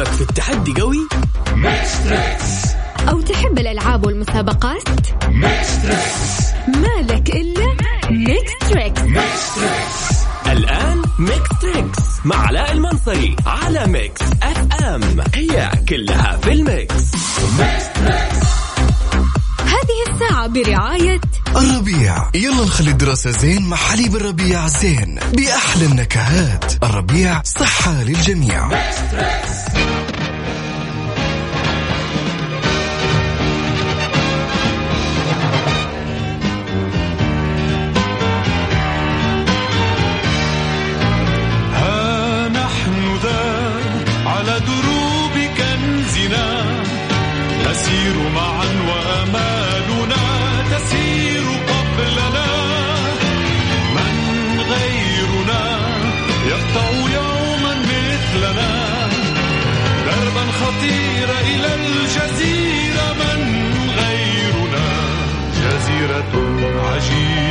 كيفك 0.00 0.12
في 0.12 0.20
التحدي 0.20 0.80
قوي؟ 0.80 1.08
أو 3.08 3.20
تحب 3.20 3.58
الألعاب 3.58 4.06
والمسابقات؟ 4.06 4.82
مالك 6.68 7.30
إلا 7.30 7.66
ميكس 8.10 8.52
تريكس 8.70 9.00
الآن 10.46 11.02
ميكس 11.18 11.48
تريكس 11.62 11.98
مع 12.24 12.46
علاء 12.46 12.72
المنصري 12.72 13.36
على 13.46 13.86
Mix 13.86 14.22
FM 14.42 15.02
هي 15.34 15.70
كلها 15.88 16.36
في 16.36 16.52
ال 16.52 16.66
mix 16.66 17.10
الساعة 20.08 20.46
برعاية 20.46 21.20
الربيع. 21.56 22.30
يلا 22.34 22.64
نخلي 22.64 22.90
الدراسة 22.90 23.30
زين 23.30 23.62
مع 23.62 23.76
حليب 23.76 24.16
الربيع 24.16 24.68
زين 24.68 25.18
بأحلى 25.32 25.86
النكهات. 25.86 26.84
الربيع 26.84 27.42
صحة 27.42 28.02
للجميع. 28.02 28.68
agir. 67.00 67.49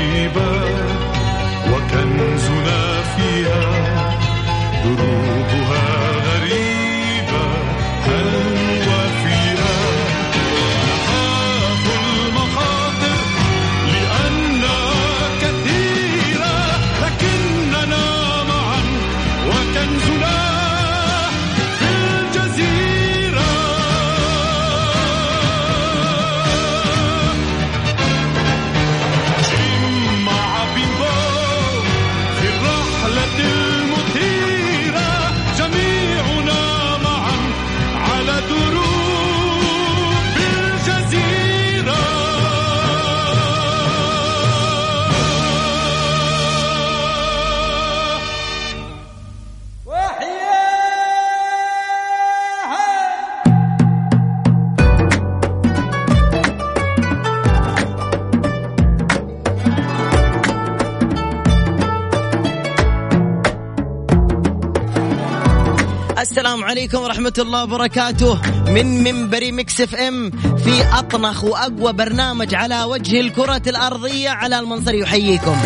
عليكم 66.70 67.02
ورحمة 67.02 67.34
الله 67.40 67.64
وبركاته. 67.64 68.42
من 68.68 69.04
منبر 69.04 69.52
Mix 69.52 69.82
FM 69.82 70.32
في 70.32 70.84
أطنخ 70.94 71.44
وأقوى 71.44 71.94
برنامج 71.94 72.56
على 72.56 72.84
وجه 72.84 73.20
الكرة 73.22 73.62
الأرضية 73.68 74.30
علاء 74.30 74.60
المنصري 74.60 75.00
يحييكم. 75.00 75.58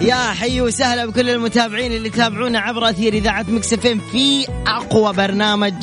يا 0.00 0.14
حي 0.14 0.60
وسهلا 0.60 1.06
بكل 1.06 1.30
المتابعين 1.30 1.92
اللي 1.92 2.08
يتابعونا 2.08 2.58
عبر 2.58 2.90
أثير 2.90 3.12
إذاعة 3.12 3.46
Mix 3.48 3.72
FM 3.72 4.00
في 4.12 4.46
أقوى 4.66 5.12
برنامج 5.12 5.74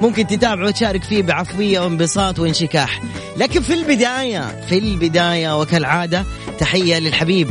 ممكن 0.00 0.26
تتابع 0.26 0.64
وتشارك 0.64 1.02
فيه 1.02 1.22
بعفوية 1.22 1.80
وانبساط 1.80 2.38
وانشكاح. 2.38 3.02
لكن 3.36 3.60
في 3.60 3.74
البداية 3.74 4.66
في 4.68 4.78
البداية 4.78 5.60
وكالعادة 5.60 6.24
تحية 6.58 6.98
للحبيب. 6.98 7.50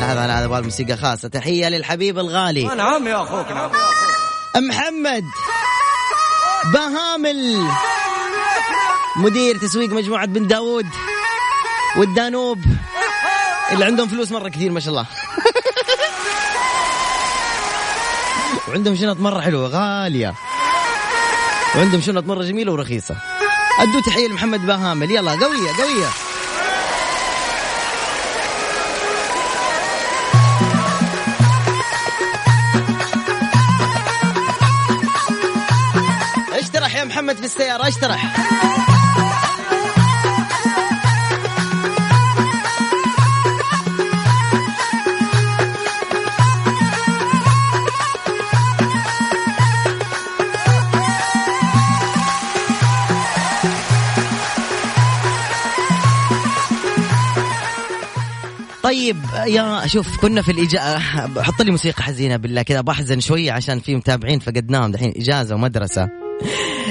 لا 0.00 0.14
لا 0.14 0.38
هذا 0.38 0.60
موسيقى 0.60 0.96
خاصة. 0.96 1.28
تحية 1.28 1.68
للحبيب 1.68 2.18
الغالي. 2.18 2.64
نعم 2.64 3.08
يا 3.08 3.22
أخوك 3.22 3.52
نعم. 3.52 3.70
محمد 4.68 5.24
بهامل. 6.72 7.68
مدير 9.16 9.58
تسويق 9.58 9.90
مجموعة 9.90 10.26
بن 10.26 10.46
داود 10.46 10.86
والدانوب 11.96 12.58
اللي 13.72 13.84
عندهم 13.84 14.08
فلوس 14.08 14.32
مرة 14.32 14.48
كثير 14.48 14.70
ما 14.70 14.80
شاء 14.80 14.90
الله. 14.90 15.06
وعندهم 18.68 18.96
شنط 18.96 19.20
مرة 19.20 19.40
حلوة 19.40 19.68
غالية. 19.68 20.34
وعندهم 21.76 22.00
شنط 22.00 22.24
مرة 22.24 22.42
جميلة 22.42 22.72
ورخيصة. 22.72 23.16
أدوا 23.78 24.00
تحية 24.00 24.28
لمحمد 24.28 24.66
بهامل. 24.66 25.10
يلا 25.10 25.30
قوية 25.30 25.70
قوية. 25.78 26.23
محمد 37.14 37.36
في 37.36 37.44
السيارة 37.44 37.88
اشترح 37.88 38.36
طيب 58.82 59.16
يا 59.46 59.86
شوف 59.86 60.20
كنا 60.20 60.42
في 60.42 60.52
الإجازة 60.52 60.98
حط 61.42 61.62
لي 61.62 61.70
موسيقى 61.70 62.02
حزينة 62.02 62.36
بالله 62.36 62.62
كذا 62.62 62.80
بحزن 62.80 63.20
شوية 63.20 63.52
عشان 63.52 63.80
في 63.80 63.96
متابعين 63.96 64.38
فقدناهم 64.38 64.92
دحين 64.92 65.12
إجازة 65.16 65.54
ومدرسة. 65.54 66.23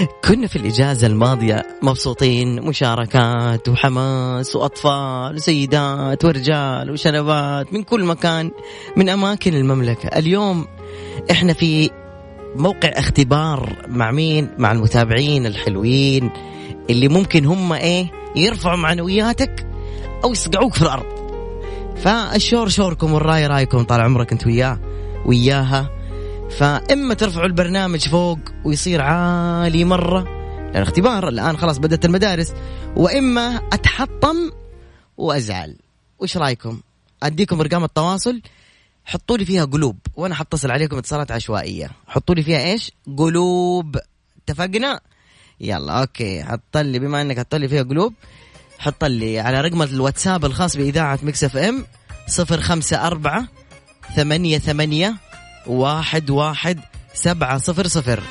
كنا 0.06 0.48
في 0.48 0.56
الإجازة 0.56 1.08
الماضية 1.08 1.66
مبسوطين 1.82 2.62
مشاركات 2.62 3.70
وحماس 3.70 4.56
وأطفال 4.56 5.36
وسيدات 5.36 6.26
ورجال 6.26 6.92
وشنبات 6.92 7.74
من 7.74 7.84
كل 7.84 8.04
مكان 8.04 8.52
من 8.98 9.10
أماكن 9.10 9.54
المملكة. 9.54 10.08
اليوم 10.08 10.68
إحنا 11.32 11.54
في 11.54 11.90
موقع 12.56 12.90
اختبار 12.90 13.86
مع 13.88 14.12
مين؟ 14.12 14.50
مع 14.58 14.72
المتابعين 14.72 15.46
الحلوين 15.46 16.30
اللي 16.90 17.08
ممكن 17.08 17.46
هم 17.46 17.74
إيه؟ 17.74 18.12
يرفعوا 18.36 18.78
معنوياتك 18.78 19.68
أو 20.24 20.32
يصقعوك 20.32 20.74
في 20.74 20.82
الأرض. 20.82 21.06
فالشور 21.96 22.70
شوركم 22.70 23.14
والراي 23.14 23.48
رأيكم 23.48 23.84
طال 23.84 24.02
عمرك 24.02 24.32
أنت 24.32 24.48
وياه 24.48 24.80
وياها. 25.26 25.90
فإما 26.50 27.14
ترفعوا 27.14 27.46
البرنامج 27.46 28.08
فوق 28.08 28.40
ويصير 28.66 29.02
عالي 29.02 29.86
مرة 29.86 30.24
لأن 30.74 30.82
اختبار 30.82 31.28
الآن 31.28 31.58
خلاص 31.58 31.78
بدأت 31.78 32.06
المدارس 32.06 32.54
وإما 32.96 33.62
أتحطم 33.74 34.52
وأزعل. 35.18 35.76
وش 36.20 36.38
رأيكم؟ 36.38 36.80
أديكم 37.24 37.60
أرقام 37.60 37.84
التواصل. 37.84 38.42
حطوا 39.06 39.38
لي 39.38 39.46
فيها 39.46 39.66
قلوب. 39.66 39.98
وأنا 40.16 40.36
حتصل 40.36 40.72
عليكم 40.72 40.98
اتصالات 40.98 41.32
عشوائية؟ 41.32 41.92
حطوا 42.08 42.36
لي 42.36 42.44
فيها 42.44 42.60
إيش؟ 42.60 42.92
قلوب. 43.18 43.98
اتفقنا؟ 44.38 45.00
يلا 45.62 46.00
okay. 46.00 46.44
حط 46.44 46.78
لي 46.78 47.00
بما 47.00 47.22
إنك 47.22 47.40
حط 47.40 47.56
لي 47.56 47.68
فيها 47.68 47.84
قلوب 47.84 48.14
حط 48.80 49.04
لي 49.04 49.40
على 49.40 49.62
رقم 49.62 49.82
الواتساب 49.82 50.46
الخاص 50.46 50.78
بإذاعة 50.78 51.20
Mix 51.24 51.44
FM 51.44 51.86
صفر 52.28 52.62
خمسة 52.62 53.08
أربعة 53.08 53.48
ثمانية 54.16 54.58
ثمانية 54.58 55.16
واحد 55.68 56.30
واحد 56.30 56.80
سبعة 57.14 57.58
صفر 57.58 57.88
صفر. 57.88 58.24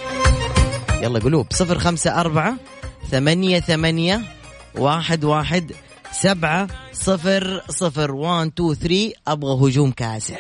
يلا 1.03 1.19
قلوب 1.19 1.47
صفر 1.53 1.79
خمسة 1.79 2.21
أربعة 2.21 2.55
ثمانية 3.11 3.61
ثمانية 3.61 4.23
واحد 4.75 5.25
واحد 5.25 5.73
سبعة 6.13 6.67
صفر 6.93 7.63
صفر. 7.69 8.13
one 8.13 8.55
two 8.55 8.75
three 8.75 9.15
أبغى 9.29 9.69
هجوم 9.69 9.91
كاسح. 9.91 10.39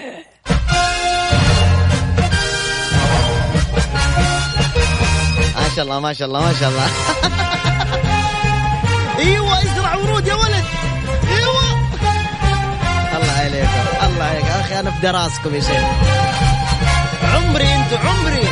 ما 5.57 5.77
شاء 5.77 5.85
الله 5.85 6.01
ما 6.01 6.13
شاء 6.13 6.29
الله 6.29 6.41
ما 6.41 6.53
شاء 6.61 6.69
الله. 6.69 6.87
إيوه 9.19 9.63
إزرع 9.63 9.95
ورود 9.95 10.27
يا 10.27 10.35
ولد. 10.35 10.65
إيوه. 11.37 11.65
الله 13.17 13.33
عليكم 13.33 14.07
الله 14.07 14.25
عليك. 14.25 14.45
أخي 14.45 14.81
أنا 14.81 14.91
في 14.91 15.01
دراسكم 15.01 15.55
يا 15.55 15.61
شيخ. 15.61 16.52
عمري 17.35 17.75
انتو 17.75 17.97
عمري. 17.97 18.49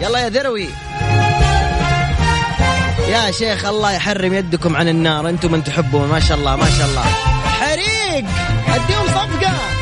يلا 0.00 0.18
يا 0.18 0.28
ذروي. 0.28 0.68
يا 3.08 3.30
شيخ 3.30 3.64
الله 3.64 3.92
يحرم 3.92 4.34
يدكم 4.34 4.76
عن 4.76 4.88
النار 4.88 5.28
أنتم 5.28 5.52
من 5.52 5.64
تحبون 5.64 6.08
ما 6.08 6.20
شاء 6.20 6.38
الله 6.38 6.56
ما 6.56 6.70
شاء 6.78 6.86
الله. 6.86 7.04
حريق 7.60 8.24
اديهم 8.68 9.06
صفقة. 9.06 9.79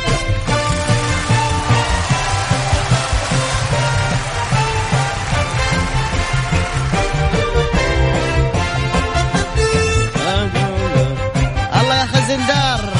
الله 12.39 12.98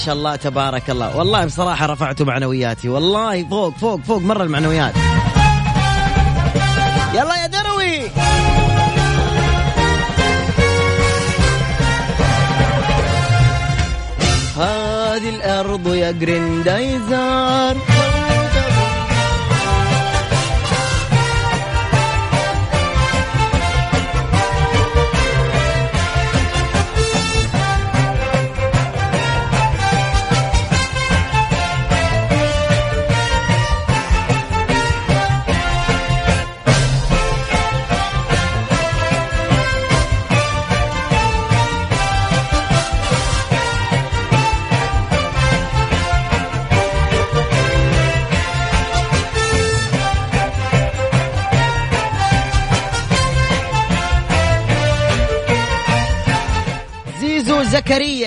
شاء 0.00 0.14
الله 0.14 0.36
تبارك 0.36 0.90
الله. 0.90 1.16
والله 1.16 1.44
بصراحة 1.44 1.86
رفعتوا 1.86 2.26
معنوياتي. 2.26 2.88
والله 2.88 3.44
فوق 3.48 3.76
فوق 3.76 4.00
فوق 4.00 4.22
مرة 4.22 4.42
المعنويات. 4.42 4.94
يلا 7.14 7.36
يا 7.42 7.46
دروي! 7.46 8.10
هذه 14.56 15.28
الأرض 15.28 15.94
يا 15.94 16.10
جريندايزر. 16.10 17.89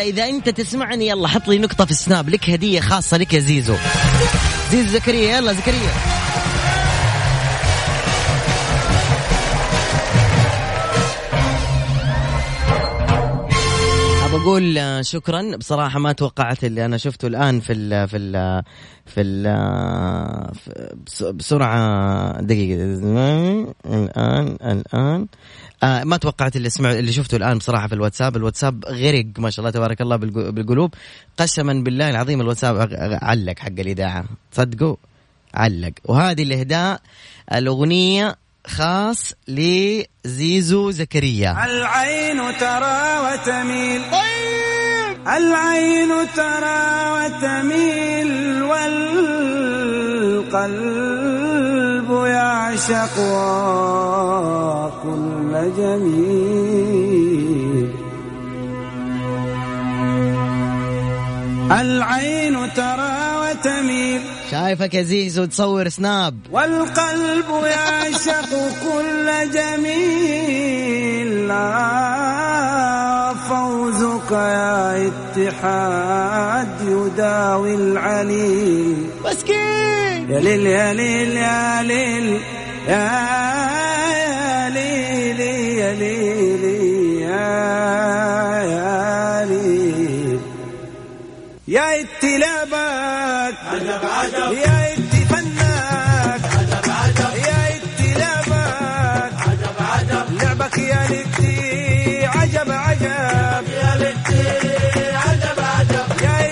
إذا 0.03 0.29
أنت 0.29 0.49
تسمعني 0.49 1.07
يلا 1.07 1.27
حط 1.27 1.47
لي 1.47 1.59
نقطة 1.59 1.85
في 1.85 1.91
السناب. 1.91 2.29
لك 2.29 2.49
هدية 2.49 2.79
خاصة 2.79 3.17
لك 3.17 3.33
يا 3.33 3.39
زيزو. 3.39 3.75
زيزو 4.71 4.89
زكريا 4.89 5.37
يلا 5.37 5.53
زكريا. 5.53 5.93
أقول 14.43 15.05
شكرا. 15.05 15.55
بصراحة 15.55 15.99
ما 15.99 16.11
توقعت 16.11 16.63
اللي 16.63 16.85
أنا 16.85 16.97
شفته 16.97 17.27
الآن 17.27 17.59
في 17.59 17.73
ال 17.73 18.07
في 18.07 18.17
ال 18.17 18.63
في 19.05 19.21
ال 19.21 19.43
بسرعة 21.33 22.41
دقيقة. 22.41 22.83
الآن 22.83 24.57
الآن. 24.61 25.27
آه 25.83 26.03
ما 26.03 26.17
توقعت 26.17 26.55
اللي 26.55 26.69
سمع 26.69 26.91
اللي 26.91 27.11
شفته 27.11 27.35
الآن 27.35 27.57
بصراحة 27.57 27.87
في 27.87 27.95
الواتساب. 27.95 28.35
الواتساب 28.35 28.85
غرق 28.85 29.25
ما 29.37 29.49
شاء 29.49 29.59
الله 29.65 29.71
تبارك 29.71 30.01
الله 30.01 30.15
بالقلوب. 30.51 30.93
قسما 31.37 31.73
بالله 31.73 32.09
العظيم 32.09 32.41
الواتساب 32.41 32.89
علق 33.21 33.59
حق 33.59 33.79
الإذاعة. 33.79 34.25
صدقوا 34.51 34.95
علق. 35.53 35.93
وهذه 36.05 36.43
الإهداء 36.43 37.01
الأغنية 37.53 38.35
خاص 38.67 39.33
لزيزو 39.47 40.91
زكريا. 40.91 41.65
العين 41.65 42.57
ترى 42.59 43.19
وتميل. 43.23 44.01
العين 45.27 46.11
ترى 46.35 46.83
وتميل 47.15 48.63
والقلب 48.63 49.43
يعشق 52.25 53.15
كل 55.03 55.51
جميل. 55.77 56.83
العين 61.71 62.55
ترى 62.73 63.12
شايفك 64.63 64.93
يا 64.93 65.03
زيزو 65.03 65.45
تصور 65.45 65.89
سناب. 65.89 66.39
والقلب 66.51 67.45
يعشق 67.63 68.49
كل 68.83 69.51
جميل. 69.53 71.47
فوزك 73.49 74.31
يا 74.31 75.07
اتحاد 75.07 76.67
يداوي 76.81 77.75
العليل. 77.75 79.09
مسكين! 79.25 80.31
يا 80.31 80.39
ليل 80.39 80.67
يا 80.67 80.93
ليل 80.93 81.37
يا 81.37 81.83
ليل 81.83 82.41
يا 82.87 84.69
ليل 84.69 85.39
يا 85.79 85.93
ليل 85.93 86.63
يا 87.21 87.49
يا 88.63 89.45
ليل. 89.45 90.39
يا 91.67 91.81
عجب 91.81 92.73
يا 94.33 94.51
يا 94.51 94.93
لعبك 100.41 100.77
يا 100.77 100.95
عجب 102.27 102.71
عجب. 102.71 103.63
يا 103.69 103.89
عجب 105.17 105.59
عجب 105.59 106.21
يا 106.21 106.43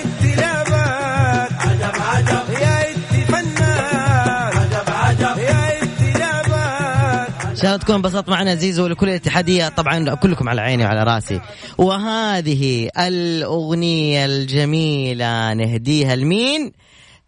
يا 5.38 5.82
يا 6.20 7.26
ان 7.50 7.56
شاء 7.56 7.66
الله 7.66 7.76
تكون 7.76 7.94
انبسطت 7.94 8.28
معنا 8.28 8.54
زيزو 8.54 8.84
ولكل 8.84 9.08
الاتحادية. 9.08 9.68
طبعا 9.68 10.14
كلكم 10.14 10.48
على 10.48 10.60
عيني 10.60 10.84
وعلى 10.84 11.02
راسي. 11.04 11.40
وهذه 11.78 12.88
الأغنية 12.98 14.24
الجميلة 14.26 15.54
نهديها 15.54 16.16
لمين؟ 16.16 16.72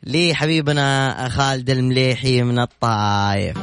لحبيبنا 0.07 1.29
خالد 1.29 1.71
المليحي 1.71 2.43
من 2.43 2.59
الطايف. 2.59 3.57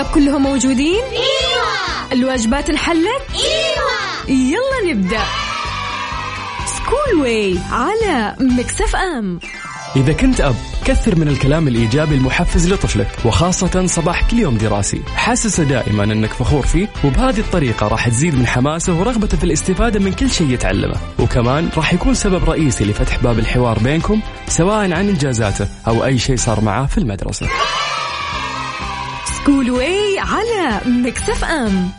الطلاب 0.00 0.14
كلهم 0.14 0.42
موجودين؟ 0.42 1.04
إيوه. 1.04 2.12
الواجبات 2.12 2.70
انحلت؟ 2.70 3.22
إيوه. 3.34 4.38
يلا 4.38 4.92
نبدأ. 4.94 5.22
School 6.66 7.20
Way 7.20 7.58
على 7.70 8.36
Mix 8.40 8.80
FM 8.80 9.40
إذا 9.96 10.12
كنت 10.12 10.40
أب 10.40 10.54
كثر 10.84 11.16
من 11.16 11.28
الكلام 11.28 11.68
الإيجابي 11.68 12.14
المحفز 12.14 12.72
لطفلك 12.72 13.08
وخاصة 13.24 13.86
صباح 13.86 14.30
كل 14.30 14.38
يوم 14.38 14.58
دراسي. 14.58 15.02
حسسه 15.16 15.64
دائما 15.64 16.04
أنك 16.04 16.32
فخور 16.32 16.66
فيه 16.66 16.88
وبهذه 17.04 17.40
الطريقة 17.40 17.88
راح 17.88 18.08
تزيد 18.08 18.34
من 18.34 18.46
حماسه 18.46 18.92
ورغبته 19.00 19.36
في 19.36 19.44
الاستفادة 19.44 20.00
من 20.00 20.12
كل 20.12 20.30
شيء 20.30 20.50
يتعلمه. 20.50 20.96
وكمان 21.18 21.68
راح 21.76 21.94
يكون 21.94 22.14
سبب 22.14 22.50
رئيسي 22.50 22.84
لفتح 22.84 23.22
باب 23.22 23.38
الحوار 23.38 23.78
بينكم 23.78 24.20
سواء 24.48 24.92
عن 24.92 25.08
إنجازاته 25.08 25.68
أو 25.86 26.04
أي 26.04 26.18
شيء 26.18 26.36
صار 26.36 26.60
معاه 26.60 26.86
في 26.86 26.98
المدرسة. 26.98 27.48
School 29.48 29.70
Way 29.70 30.18
على 30.18 30.80
Mix 30.86 31.30
FM 31.30 31.90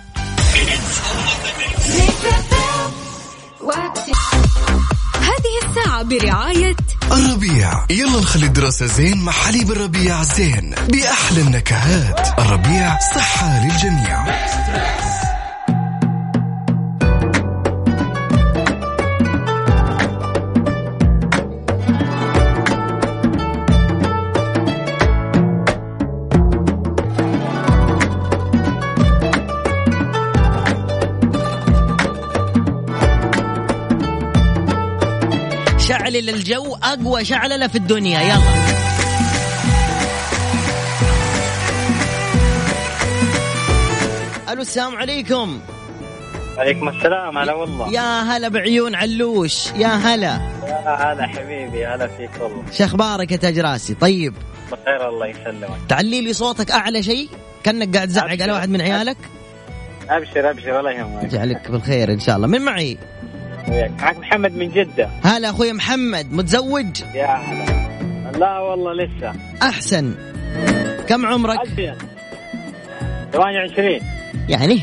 هذه 5.22 5.68
الساعة 5.70 6.04
برعاية 6.04 6.76
الربيع. 7.12 7.86
يلا 7.90 8.20
نخلي 8.20 8.46
الدراسة 8.46 8.86
زين 8.86 9.22
مع 9.22 9.32
حليب 9.32 9.72
الربيع 9.72 10.24
زين 10.24 10.76
بأحلى 10.90 11.42
النكهات. 11.42 12.40
الربيع 12.40 13.00
صحة 13.16 13.66
للجميع. 13.66 14.26
شعلل 36.20 36.30
الجو 36.30 36.76
أقوى 36.76 37.26
شعللة 37.26 37.68
في 37.68 37.76
الدنيا. 37.76 38.22
يلا. 38.22 38.40
ألو 44.52 44.62
السلام 44.62 44.96
عليكم. 44.96 45.60
عليكم 46.58 46.90
السلام. 46.90 47.38
هلا 47.38 47.54
والله. 47.54 47.94
يا 47.94 48.22
هلا 48.22 48.48
بعيون 48.48 48.96
علوش. 48.96 49.72
يا 49.72 49.88
هلا. 49.88 50.42
يا 50.68 51.14
هلا 51.14 51.28
حبيبي. 51.28 51.86
هلا 51.86 52.08
فيك 52.08 52.32
والله. 52.42 52.64
شو 52.78 52.84
أخبارك 52.84 53.32
يا 53.32 53.38
تاج 53.38 53.60
راسي؟ 53.60 53.94
طيب. 53.94 54.34
بخير 54.72 55.10
الله 55.10 55.28
يسلمك. 55.28 55.80
تعلي 55.90 56.22
لي 56.22 56.34
صوتك 56.34 56.72
أعلى 56.72 57.04
شيء؟ 57.04 57.30
كأنك 57.64 57.96
قاعد 57.96 58.08
تزعق 58.08 58.42
على 58.42 58.52
واحد 58.52 58.70
من 58.70 58.82
عيالك؟ 58.82 59.18
أبشر 60.10 60.50
أبشر. 60.50 60.72
ولا 60.72 60.92
يهمك. 60.92 61.24
يجعلك 61.24 61.72
بالخير 61.72 62.12
إن 62.12 62.20
شاء 62.20 62.36
الله. 62.36 62.48
من 62.48 62.62
معي؟ 62.62 62.98
وياك 63.70 63.92
معك 64.02 64.18
محمد 64.18 64.56
من 64.56 64.72
جدة. 64.72 65.10
هلا 65.24 65.50
أخوي 65.50 65.74
محمد 65.74 66.34
متزوج؟ 66.34 67.02
يا 67.16 67.36
هلا. 67.36 68.38
لا 68.38 68.60
والله 68.60 68.94
لسه. 68.94 69.34
أحسن. 69.62 70.16
كم 71.08 71.26
عمرك؟ 71.26 71.60
أبشر 71.60 71.96
28 73.34 74.00
يعني 74.50 74.82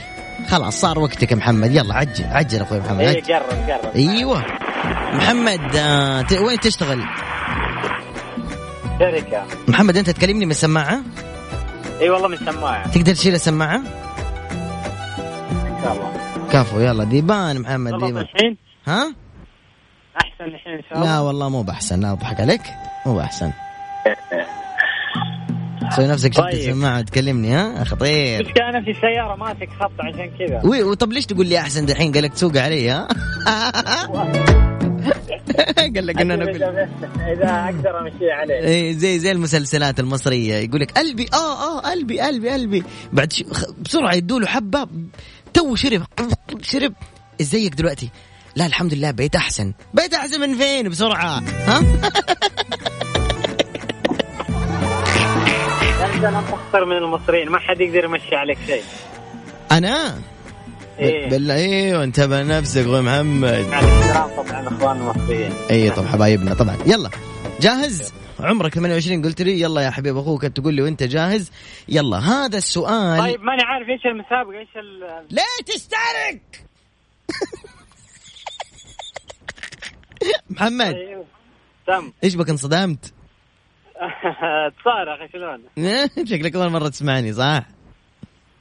خلاص 0.49 0.81
صار 0.81 0.99
وقتك 0.99 1.31
يا 1.33 1.37
محمد. 1.37 1.71
يلا 1.75 1.95
عجل 1.95 2.25
عجل 2.25 2.61
أخوي 2.61 2.81
محمد. 2.81 3.00
اي. 3.00 3.21
قرب 3.21 3.71
قرب. 3.71 3.97
أيوه. 3.97 4.45
محمد 5.14 5.76
آه 5.76 6.23
ت... 6.23 6.33
وين 6.33 6.61
تشتغل؟ 6.61 7.02
شركة. 8.99 9.45
محمد 9.69 9.97
أنت 9.97 10.11
تكلمني 10.11 10.45
من 10.45 10.50
السماعه 10.50 11.00
إي 12.00 12.11
والله 12.11 12.28
من 12.28 12.37
سماعة. 12.37 12.90
تقدر 12.90 13.12
تشيل 13.14 13.35
السماعة؟ 13.35 13.76
إن 13.76 13.85
شاء 15.83 15.93
الله. 15.93 16.12
كفو 16.52 16.81
يلا 16.81 17.05
ديبان 17.05 17.61
محمد 17.61 17.93
ديبان. 18.05 18.26
ها؟ 18.87 19.14
أحسن 20.16 20.45
الحين 20.45 20.73
إن 20.73 20.83
شاء 20.83 20.99
الله. 20.99 21.05
لا 21.12 21.21
والله 21.21 21.49
مو 21.49 21.62
بأحسن 21.62 22.00
لا 22.00 22.12
أضحك 22.12 22.40
عليك. 22.40 22.62
مو 23.07 23.14
بأحسن. 23.14 23.52
سوي 25.97 26.07
نفسك 26.07 26.35
شلت 26.35 26.45
طيب. 26.45 26.55
السماعه 26.55 27.00
تكلمني 27.02 27.52
ها؟ 27.52 27.85
خطير 27.85 28.45
مش 28.45 28.52
أنا 28.61 28.85
في 28.85 28.90
السيارة؟ 28.90 29.37
ماسك 29.37 29.69
خط 29.81 29.93
عشان 30.00 30.31
كذا. 30.38 30.61
وي 30.64 30.83
وطب 30.83 31.12
ليش 31.12 31.26
تقول 31.26 31.47
لي 31.47 31.59
أحسن 31.59 31.87
دحين؟ 31.87 32.12
قال 32.12 32.23
لك 32.23 32.33
تسوق 32.33 32.57
علي 32.57 32.90
ها؟ 32.90 33.09
قال 35.95 36.07
لك 36.07 36.21
ان 36.21 36.31
أنا 36.31 36.45
كل 36.52 36.62
إذا 36.62 37.64
أقدر 37.64 37.99
أمشي 38.00 38.31
عليه. 38.31 38.55
إيه 38.55 38.93
زي 38.93 39.19
زي 39.19 39.33
المسلسلات 39.33 40.00
المصرية 40.00 40.55
يقول 40.55 40.81
لك 40.81 40.90
قلبي 40.99 41.26
آه 41.35 41.78
آه 41.78 41.81
قلبي 41.81 42.21
قلبي 42.21 42.50
قلبي 42.50 42.85
بعد 43.12 43.33
ش... 43.33 43.45
بسرعة 43.81 44.14
يدوا 44.14 44.40
له 44.40 44.47
حبة. 44.47 44.88
تو 45.55 45.75
شرب 45.75 46.02
شرب. 46.62 46.93
ازيك 47.40 47.75
دلوقتي؟ 47.75 48.11
لا 48.56 48.66
الحمد 48.66 48.94
لله 48.94 49.10
بقيت 49.10 49.36
أحسن. 49.36 49.72
بقيت 49.94 50.14
أحسن 50.14 50.40
من 50.40 50.54
فين؟ 50.54 50.88
بسرعة. 50.88 51.38
ها؟ 51.40 51.80
لم 56.16 56.40
تخسر 56.40 56.84
من 56.84 56.96
المصريين 56.96 57.48
ما 57.48 57.58
حد 57.58 57.80
يقدر 57.80 58.04
يمشي 58.04 58.36
عليك 58.36 58.58
شيء. 58.66 58.82
أنا؟ 59.72 60.20
إيه. 60.98 61.30
بالله 61.30 61.54
أيوه 61.54 62.04
انتبه 62.04 62.42
نفسك 62.42 62.80
أخوي 62.80 63.00
محمد. 63.00 63.66
طبعا 64.36 64.68
إخوان 64.68 64.96
المصريين. 64.96 65.52
اي 65.70 65.90
طب 65.90 66.06
حبايبنا 66.06 66.54
طبعا. 66.54 66.76
يلا 66.86 67.10
جاهز؟ 67.60 68.12
عمرك 68.40 68.75
28 68.75 69.22
قلت 69.25 69.42
لي. 69.42 69.60
يلا 69.60 69.80
يا 69.80 69.90
حبيب 69.90 70.16
أخوك 70.16 70.44
تقول 70.46 70.75
لي 70.75 70.82
وأنت 70.82 71.02
جاهز؟ 71.02 71.50
يلا 71.88 72.18
هذا 72.18 72.58
السؤال. 72.58 73.18
طيب 73.18 73.40
ماني 73.40 73.62
عارف 73.62 73.88
إيش 73.88 74.06
المسابقة 74.06 74.58
إيش 74.58 74.76
ال 74.76 75.00
ليه 75.30 75.64
تسترك 75.75 76.66
محمد. 80.50 80.94
أيوه. 80.94 81.25
تم 81.87 82.12
إيش 82.25 82.35
بك 82.35 82.50
انصدمت؟ 82.50 83.04
تصارخ 84.78 85.32
شلون؟ 85.32 85.62
شكلك 86.30 86.56
أول 86.56 86.70
مرة 86.70 86.88
تسمعني 86.88 87.32
صح؟ 87.32 87.62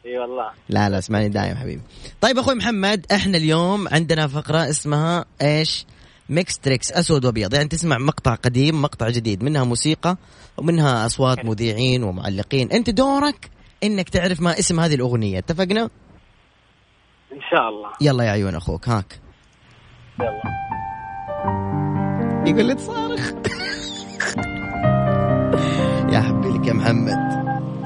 إي 0.05 0.17
والله. 0.17 0.51
لا 0.69 0.89
لا 0.89 0.97
اسمعني 0.97 1.29
دايم 1.29 1.55
حبيبي. 1.55 1.81
طيب 2.21 2.37
أخوي 2.37 2.55
محمد 2.55 3.05
إحنا 3.11 3.37
اليوم 3.37 3.87
عندنا 3.87 4.27
فقرة 4.27 4.69
اسمها 4.69 5.25
إيش؟ 5.41 5.85
Mix 6.29 6.59
Trix 6.59 6.91
أسود 6.91 7.25
وأبيض. 7.25 7.53
يعني 7.53 7.67
تسمع 7.67 7.97
مقطع 7.97 8.35
قديم 8.35 8.81
مقطع 8.81 9.09
جديد 9.09 9.43
منها 9.43 9.63
موسيقى 9.63 10.17
ومنها 10.57 11.05
أصوات 11.05 11.45
مذيعين 11.45 12.03
ومعلقين. 12.03 12.71
أنت 12.71 12.89
دورك 12.89 13.49
إنك 13.83 14.09
تعرف 14.09 14.41
ما 14.41 14.59
اسم 14.59 14.79
هذه 14.79 14.95
الأغنية. 14.95 15.39
اتفقنا؟ 15.39 15.89
إن 17.33 17.41
شاء 17.51 17.69
الله. 17.69 17.89
يلا 18.01 18.23
يا 18.23 18.31
عيون 18.31 18.55
أخوك 18.55 18.89
هاك. 18.89 19.19
يلا. 20.19 20.41
يقول 22.45 22.65
لي 22.65 22.75
تصارخ. 22.75 23.31
يا 26.13 26.19
حبي 26.19 26.49
لك 26.49 26.67
يا 26.67 26.73
محمد. 26.73 27.17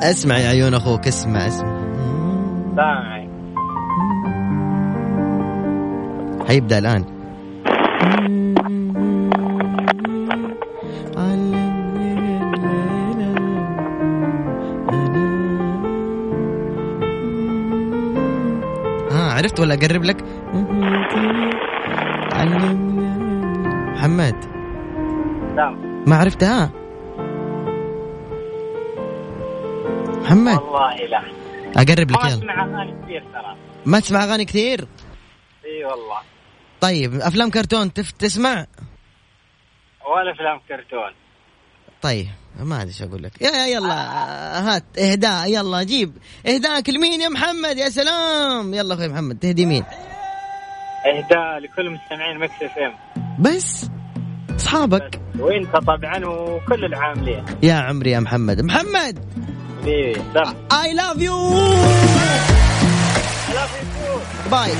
اسمع 0.03 0.37
يا 0.37 0.49
عيون 0.49 0.73
أخوك 0.73 1.07
اسمع 1.07 1.47
اسمع. 1.47 1.79
سامعك 2.75 3.29
حيبدا 6.47 6.77
الآن. 6.77 7.05
ها 19.11 19.31
عرفت 19.31 19.59
ولا 19.59 19.73
أقرب 19.73 20.03
لك؟ 20.03 20.25
محمد؟ 24.09 24.43
سامع 25.55 26.03
ما 26.07 26.15
عرفتها. 26.15 26.71
محمد؟ 30.21 30.61
والله 30.61 30.95
لا. 30.95 31.21
أقرب 31.77 32.11
لك 32.11 32.23
ما 32.23 32.29
يلا. 32.29 32.37
أسمع 32.37 32.63
أغاني 32.65 33.03
كثير 33.03 33.23
ترى. 33.33 33.55
ما 33.85 33.99
تسمع 33.99 34.23
أغاني 34.23 34.45
كثير؟ 34.45 34.87
إي 35.65 35.85
والله. 35.85 36.21
طيب 36.81 37.15
أفلام 37.15 37.49
كرتون 37.49 37.93
تف 37.93 38.11
تسمع؟ 38.11 38.65
ولا 40.11 40.31
أفلام 40.31 40.59
كرتون. 40.69 41.11
طيب 42.01 42.27
ما 42.59 42.75
أدري 42.75 42.87
إيش 42.87 43.01
أقول 43.01 43.23
لك. 43.23 43.41
يا 43.41 43.65
يلا 43.65 44.75
هات 44.75 44.97
اهداء 44.97 45.53
يلا 45.53 45.83
جيب. 45.83 46.17
اهداءك 46.47 46.89
لمين 46.89 47.21
يا 47.21 47.29
محمد؟ 47.29 47.77
يا 47.77 47.89
سلام. 47.89 48.73
يلا 48.73 48.93
أخوي 48.93 49.07
محمد 49.07 49.39
تهدي 49.39 49.65
مين؟ 49.65 49.83
اهداء 51.05 51.59
لكل 51.59 51.89
مستمعين 51.89 52.39
Mix 52.39 52.63
FM. 52.63 52.93
بس؟ 53.39 53.89
أصحابك؟ 54.59 55.21
وانت 55.39 55.75
طبعا 55.75 56.25
وكل 56.25 56.85
العاملين 56.85 57.45
يا 57.63 57.73
عمري 57.73 58.11
يا 58.11 58.19
محمد. 58.19 58.61
محمد! 58.61 59.19
I 59.85 60.93
love 60.93 61.17
you 61.17 61.49
bye 64.51 64.71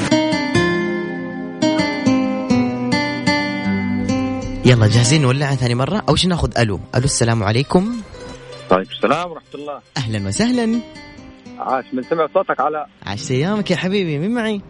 يلا 4.66 4.88
جاهزين 4.88 5.22
نولعها 5.22 5.56
ثاني 5.56 5.76
مرة؟ 5.76 6.04
أول 6.10 6.20
شيء 6.20 6.30
ناخذ 6.30 6.58
ألو. 6.58 6.80
ألو 6.96 7.06
السلام 7.06 7.44
عليكم. 7.44 8.02
طيب 8.70 8.88
السلام 8.92 9.32
ورحمة 9.32 9.54
الله. 9.56 9.80
أهلا 9.98 10.28
وسهلا. 10.28 10.80
عاش 11.60 11.86
من 11.94 12.04
سمع 12.04 12.28
صوتك 12.34 12.60
على 12.60 12.86
عاش 13.06 13.32
أيامك 13.32 13.72
يا 13.72 13.76
حبيبي. 13.76 14.20
مين 14.20 14.34
معي؟ 14.34 14.62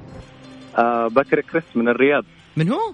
آه 0.77 1.07
بكر 1.07 1.41
كريس 1.41 1.63
من 1.75 1.89
الرياض. 1.89 2.23
من 2.57 2.69
هو؟ 2.69 2.93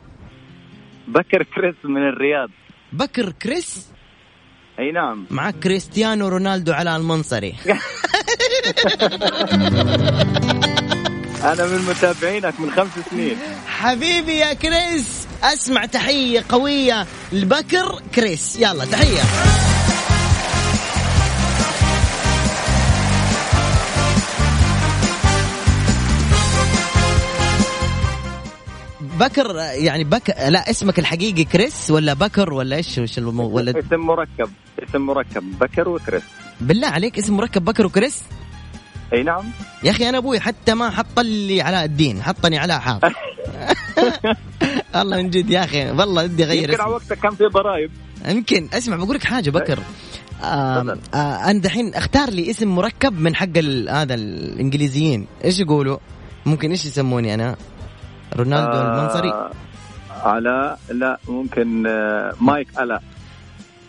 بكر 1.08 1.44
كريس 1.44 1.76
من 1.84 2.10
الرياض. 2.10 2.50
بكر 2.94 3.32
كريس؟ 3.32 3.88
أي 4.80 4.92
نعم. 4.92 5.26
معك 5.32 5.56
كريستيانو 5.56 6.28
رونالدو 6.28 6.74
على 6.74 6.96
المنصري. 6.96 7.56
أنا 11.44 11.68
من 11.68 11.86
متابعينك 11.90 12.60
من 12.60 12.72
خمس 12.72 12.92
سنين. 13.12 13.38
حبيبي 13.68 14.36
يا 14.38 14.54
كريس 14.54 15.28
أسمع 15.44 15.86
تحية 15.86 16.44
قوية 16.50 17.06
لبكر 17.32 18.02
كريس. 18.16 18.60
يلا 18.60 18.86
تحية. 18.86 19.22
بكر 29.20 29.56
يعني 29.74 30.04
بكر 30.04 30.34
لا 30.50 30.70
اسمك 30.70 31.00
الحقيقي 31.00 31.44
كريس 31.44 31.92
ولا 31.92 32.14
بكر 32.14 32.54
ولا 32.54 32.76
إيش؟ 32.76 33.00
إيش 33.00 33.18
المو... 33.18 33.48
ولا 33.48 33.80
اسم 33.80 34.00
مركب 34.00 34.50
اسم 34.84 35.02
مركب 35.02 35.60
بكر 35.60 35.90
وكريس. 35.90 36.24
بالله 36.62 36.88
عليك 36.88 37.18
اسم 37.18 37.38
مركب 37.38 37.66
بكر 37.66 37.86
وكريس؟ 37.86 38.24
أي 39.14 39.24
نعم. 39.24 39.44
يا 39.84 39.92
أخي 39.92 40.10
أنا 40.10 40.18
أبوي 40.18 40.40
حتى 40.40 40.74
ما 40.74 40.90
حط 40.90 41.20
لي 41.20 41.62
علاء 41.62 41.86
الدين 41.86 42.22
حطني 42.22 42.58
علاء 42.58 42.80
حافظ 42.80 43.12
والله 44.96 45.18
من 45.22 45.30
جد 45.30 45.50
يا 45.50 45.64
أخي 45.64 45.92
والله 45.92 46.28
بدي 46.28 46.44
أغير 46.44 46.70
يمكن 46.70 46.82
على. 46.82 46.92
وقتك 46.92 47.20
كان 47.20 47.36
في 47.36 47.44
ضرائب. 47.46 47.92
يمكن 48.26 48.68
اسمع 48.74 48.96
بقول 48.96 49.16
لك 49.16 49.24
حاجة 49.24 49.50
بكر. 49.50 49.80
آه 50.44 50.98
آه 51.14 51.18
أنا 51.18 51.60
دحين 51.60 51.94
أختار 51.94 52.30
لي 52.30 52.50
اسم 52.50 52.68
مركب 52.76 53.20
من 53.20 53.36
حق 53.36 53.58
هذا 53.90 54.14
الإنجليزيين. 54.14 55.28
إيش 55.44 55.60
يقولوا؟ 55.60 55.98
ممكن 56.46 56.70
إيش 56.70 56.86
يسموني 56.86 57.34
أنا؟ 57.34 57.56
رونالدو 58.34 58.72
آه، 58.72 59.00
المنصري؟ 59.00 59.50
علاء 60.24 60.80
لا 60.90 61.20
ممكن 61.28 61.88
آه، 61.88 62.34
مايك 62.42 62.68
علاء 62.78 63.04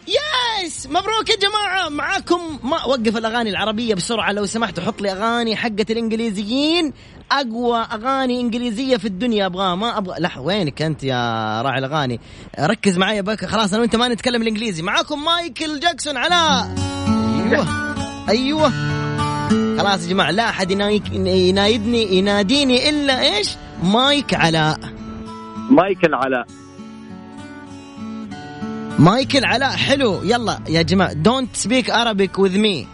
يس 0.08 0.86
مبروك 0.86 1.28
يا 1.30 1.36
جماعة! 1.36 1.88
معاكم 1.88 2.58
ما 2.62 2.84
وقف 2.84 3.16
الأغاني 3.16 3.50
العربية 3.50 3.94
بسرعة 3.94 4.32
لو 4.32 4.46
سمحت 4.46 4.80
حط 4.80 5.02
لي 5.02 5.12
أغاني 5.12 5.56
حقة 5.56 5.86
الإنجليزيين. 5.90 6.92
أقوى 7.32 7.78
أغاني 7.78 8.40
إنجليزية 8.40 8.96
في 8.96 9.04
الدنيا 9.04 9.46
أبغاه 9.46 9.74
ما 9.74 9.98
أبغى. 9.98 10.20
لا 10.20 10.30
وينك 10.38 10.82
أنت 10.82 11.04
يا 11.04 11.62
راعي 11.62 11.78
الأغاني؟ 11.78 12.20
ركز 12.60 12.98
معي 12.98 13.22
بك. 13.22 13.44
خلاص 13.44 13.72
أنا 13.72 13.82
وأنت 13.82 13.96
ما 13.96 14.08
نتكلم 14.08 14.42
الإنجليزي. 14.42 14.82
معاكم 14.82 15.24
مايكل 15.24 15.80
جاكسون 15.80 16.16
على. 16.16 16.68
أيوه 17.08 17.66
أيوه. 18.28 18.72
خلاص 19.78 20.04
يا 20.04 20.08
جماعة 20.08 20.30
لا 20.30 20.48
أحد 20.48 20.70
ينايدني 20.70 22.16
يناديني 22.16 22.88
إلا 22.88 23.20
إيش؟ 23.20 23.48
مايك 23.82 24.34
علاء. 24.34 24.80
مايكل 25.70 26.14
علاء 26.14 26.46
مايكل 28.98 29.44
علاء 29.44 29.70
حلو. 29.70 30.22
يلا 30.22 30.58
يا 30.68 30.82
جماعة 30.82 31.12
don't 31.12 31.66
speak 31.66 31.88
Arabic 31.88 32.38
with 32.38 32.56
me. 32.56 32.86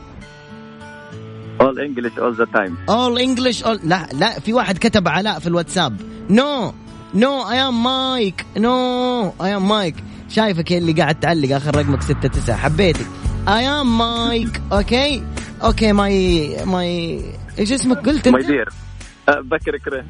All 1.61 1.79
English 1.79 2.19
all 2.19 2.35
the 2.35 2.47
time. 2.47 2.77
All 2.89 3.19
English 3.19 3.63
all 3.65 3.79
لا 3.85 4.09
لا 4.13 4.41
في 4.41 4.53
واحد 4.53 4.79
كتب 4.79 5.09
علاء 5.09 5.39
في 5.39 5.47
الواتساب. 5.47 6.01
no 6.31 6.75
no 7.15 7.51
I 7.51 7.59
am 7.59 7.83
Mike 7.83 8.47
no 8.57 9.35
I 9.43 9.57
am 9.57 9.69
Mike 9.69 9.95
شايفك 10.29 10.73
اللي 10.73 10.93
قاعد 10.93 11.21
تعلق 11.21 11.57
آخر 11.57 11.77
رقمك 11.77 12.03
ستة 12.03 12.29
تسعة. 12.29 12.57
حبيتك. 12.57 13.07
I 13.49 13.69
am 13.69 13.99
Mike 13.99 14.63
okay 14.73 15.23
okay 15.63 15.93
my 15.93 16.57
my 16.65 17.23
إيش 17.59 17.73
اسمك؟ 17.73 18.09
قلت 18.09 18.29
my؟ 18.29 18.43
dear 18.43 18.69
آه، 19.29 19.41
بكر 19.41 19.79
كريس 19.79 20.05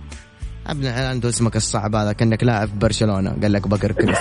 ابن 0.66 0.86
الحلال 0.86 1.06
عنده 1.06 1.28
اسمك 1.28 1.56
الصعب 1.56 1.94
هذا 1.94 2.12
كأنك 2.12 2.44
لاعب 2.44 2.68
في 2.68 2.74
برشلونة. 2.74 3.36
قال 3.42 3.52
لك 3.52 3.68
بكر 3.68 3.92
كريس. 3.92 4.18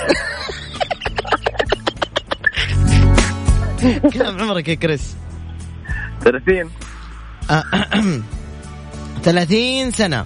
كم 4.14 4.42
عمرك 4.42 4.68
يا 4.68 4.74
كريس؟ 4.74 5.16
30 6.22 6.70
30 9.24 9.92
سنة. 10.02 10.26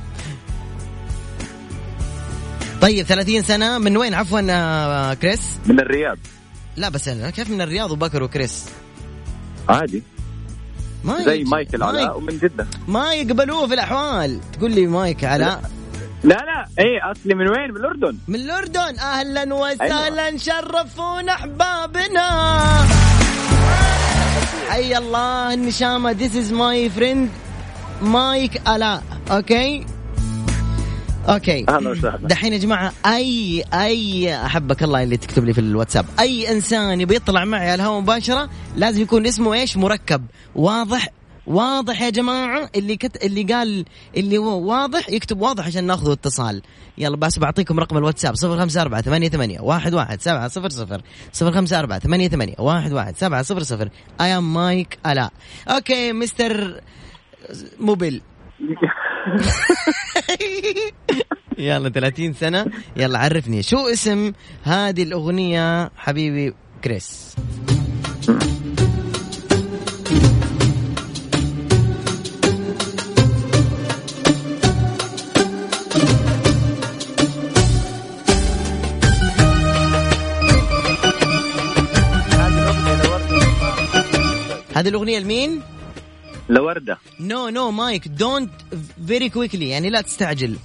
طيب 2.82 3.06
30 3.06 3.42
سنة 3.42 3.78
من 3.78 3.98
وين؟ 3.98 4.14
عفوا 4.14 4.42
آه، 4.50 5.14
كريس؟ 5.14 5.42
من 5.66 5.80
الرياض. 5.80 6.18
لا 6.78 6.90
بس 6.90 7.08
أنا 7.08 7.30
كيف 7.30 7.50
من 7.50 7.62
الرياض 7.62 7.92
وبكر 7.92 8.24
وكريس؟ 8.24 8.66
عادي. 9.70 10.04
ما 11.04 11.24
زي 11.24 11.44
مايكل 11.44 11.80
ما 11.80 11.86
علاء 11.86 12.18
ومن 12.18 12.38
جدة. 12.38 12.68
ما 12.88 13.14
يقبلوه 13.14 13.68
في 13.68 13.74
الأحوال. 13.74 14.40
تقول 14.54 14.72
لي 14.72 14.88
مايك 14.88 15.24
علاء 15.24 15.72
لا 16.24 16.36
لا 16.36 16.66
إيه 16.80 17.12
أصلي 17.12 17.36
من 17.36 17.48
وين؟ 17.48 17.72
من 17.72 17.78
الأردن. 17.78 18.18
من 18.28 18.36
الأردن. 18.36 19.00
أهلا 19.00 19.54
وسهلا 19.54 20.26
أيوة. 20.26 20.38
شرفونا 20.38 21.32
أحبابنا. 21.32 22.28
حي 24.70 24.98
الله 24.98 25.54
النشامة 25.54 26.14
This 26.14 26.36
is 26.36 26.52
my 26.52 27.00
friend 27.00 27.28
مايك 28.02 28.62
علاء 28.68 29.04
okay 29.32 29.86
okay 31.30 31.66
أهلا 31.70 31.90
وسهلا. 31.90 32.28
دحين 32.28 32.54
يا 32.54 32.58
جماعة 32.58 32.94
أي 33.06 33.64
أي 33.74 34.36
أحبك 34.46 34.84
الله 34.84 35.04
اللي 35.04 35.18
تكتب 35.18 35.46
لي 35.46 35.54
في 35.54 35.62
الواتساب. 35.62 36.06
أي 36.20 36.52
إنسان 36.52 37.02
يبي 37.02 37.16
يطلع 37.16 37.46
معي 37.46 37.64
على 37.72 37.76
الهواء 37.76 38.00
مباشرة 38.02 38.50
لازم 38.76 39.02
يكون 39.02 39.26
اسمه 39.28 39.54
إيش؟ 39.54 39.78
مركب. 39.78 40.26
واضح؟ 40.56 41.08
واضح 41.48 42.02
يا 42.02 42.10
جماعة؟ 42.10 42.70
اللي 42.76 42.96
كت... 42.96 43.24
اللي 43.26 43.44
قال 43.44 43.86
اللي 44.18 44.38
هو 44.38 44.62
واضح 44.72 45.10
يكتب 45.10 45.42
واضح 45.42 45.66
عشان 45.66 45.84
ناخذ 45.84 46.12
اتصال. 46.12 46.62
يلا 46.98 47.18
بس 47.18 47.40
بعطيكم 47.40 47.80
رقم 47.80 47.98
الواتساب 47.98 48.34
054 48.44 49.02
88 49.02 49.70
11 49.72 50.18
700 50.18 51.00
054 51.42 52.00
88 52.00 52.56
11 52.60 53.64
700 53.64 53.92
I 54.22 54.38
am 54.38 54.54
Mike 54.54 55.00
علاء 55.06 55.30
okay 55.68 56.14
mister 56.14 56.82
mobile 57.80 58.22
يلا 61.58 61.90
30 61.90 62.34
سنة. 62.34 62.66
يلا 62.98 63.20
عرفني. 63.20 63.64
شو 63.64 63.78
اسم 63.78 64.34
هذه 64.64 65.04
الأغنية 65.04 65.92
حبيبي 65.98 66.54
كريس؟ 66.84 67.36
هذه 84.76 84.88
الأغنية 84.88 85.20
لمين؟ 85.20 85.62
لوردة. 86.50 86.98
no 87.20 87.50
no 87.50 87.72
Mike 87.72 88.08
don't 88.08 88.52
very 89.08 89.30
quickly 89.30 89.70
يعني 89.70 89.90
لا 89.90 90.02
تستعجل. 90.02 90.56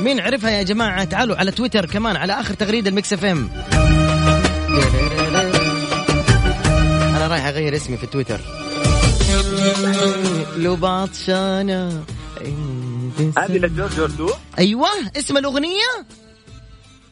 مين 0.00 0.20
عرفها 0.20 0.50
يا 0.50 0.62
جماعة؟ 0.62 1.04
تعالوا 1.04 1.36
على 1.36 1.50
تويتر 1.50 1.86
كمان 1.86 2.16
على 2.16 2.32
آخر 2.32 2.54
تغريدة 2.54 2.90
ال 2.90 3.12
Mix 3.12 3.24
FM 3.24 3.50
أنا 7.16 7.26
رايح 7.26 7.46
أغير 7.46 7.76
اسمي 7.76 7.96
في 7.96 8.06
تويتر. 8.06 8.40
لو 10.56 10.76
بعطشانة 10.76 12.04
هذه 13.38 13.58
لجورج 13.58 14.00
وردو 14.00 14.30
أيوه 14.58 14.88
اسم 15.16 15.36
الأغنية؟ 15.36 16.06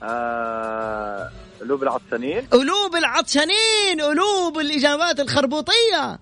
آه... 0.02 1.30
قلوب 1.60 1.82
العطسانين 1.82 2.40
قلوب 2.50 2.96
العطشانين 2.96 4.00
قلوب 4.00 4.58
الإجابات 4.58 5.20
الخربوطية. 5.20 6.18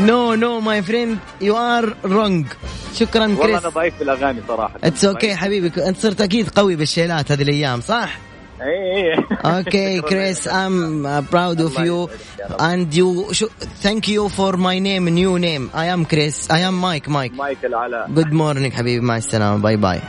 no 0.00 0.34
no 0.34 0.60
my 0.60 0.82
friend 0.82 1.18
you 1.40 1.56
are 1.56 1.96
wrong 2.04 2.46
شكرا 2.94 3.22
والله 3.22 3.42
كريس 3.42 3.60
أنا 3.60 3.68
ضعيف 3.68 3.96
في 3.96 4.04
الأغاني 4.04 4.42
صراحة. 4.48 4.74
it's 4.84 5.04
okay 5.04 5.34
حبيبي 5.34 5.86
أنت 5.88 5.98
صرت 5.98 6.20
أكيد 6.20 6.48
قوي 6.48 6.76
بالشيلات 6.76 7.32
هذه 7.32 7.42
الأيام 7.42 7.80
صح؟ 7.80 8.18
اي 8.61 9.13
اي 9.13 9.25
اوكي 9.45 10.01
كريس 10.01 10.47
I'm 10.47 11.05
uh, 11.05 11.21
proud 11.31 11.59
of 11.67 11.73
you 11.85 12.09
and 12.59 12.93
you 12.93 13.31
شو 13.31 13.47
thank 13.83 14.07
you 14.07 14.29
for 14.29 14.57
my 14.57 14.79
name 14.79 15.05
new 15.05 15.39
name 15.39 15.69
I 15.73 15.85
am 15.95 16.05
Chris 16.05 16.49
I 16.49 16.59
am 16.69 16.75
Mike 16.85 17.07
Mike 17.07 17.33
مايكل 17.37 17.73
علاء 17.73 18.07
جود 18.09 18.33
مورنينج 18.33 18.73
حبيبي 18.73 19.05
مع 19.05 19.17
السلامة 19.17 19.61
باي 19.61 19.77
باي 19.77 19.99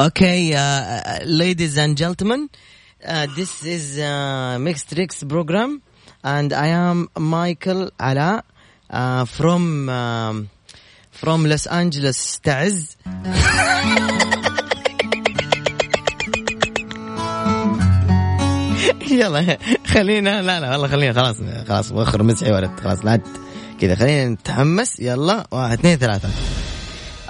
Ladies 0.00 1.76
and 1.76 1.94
gentlemen, 1.94 2.48
uh, 3.06 3.26
this 3.36 3.66
is 3.66 3.98
uh, 3.98 4.56
Mixed 4.58 4.88
Tricks 4.88 5.22
program, 5.24 5.82
and 6.24 6.54
I 6.54 6.68
am 6.68 7.08
Michael 7.18 7.90
Ala 8.00 8.42
uh, 8.88 9.26
from 9.26 9.90
um, 9.90 10.48
from 11.10 11.44
تعز. 12.42 12.96
يلا 19.10 19.58
خلينا 19.92 20.42
لا 20.42 20.60
لا 20.60 20.70
والله 20.70 20.88
خلينا 20.88 21.12
خلاص 21.12 21.36
خلاص 21.68 21.92
وخر 21.92 22.22
مسحي 22.22 22.52
ولد 22.52 22.80
خلاص 22.80 23.04
لا 23.04 23.20
كذا 23.80 23.94
خلينا 23.94 24.28
نتحمس 24.28 25.00
يلا 25.00 25.46
واحد 25.50 25.78
اثنين 25.78 25.98
ثلاثة 25.98 26.28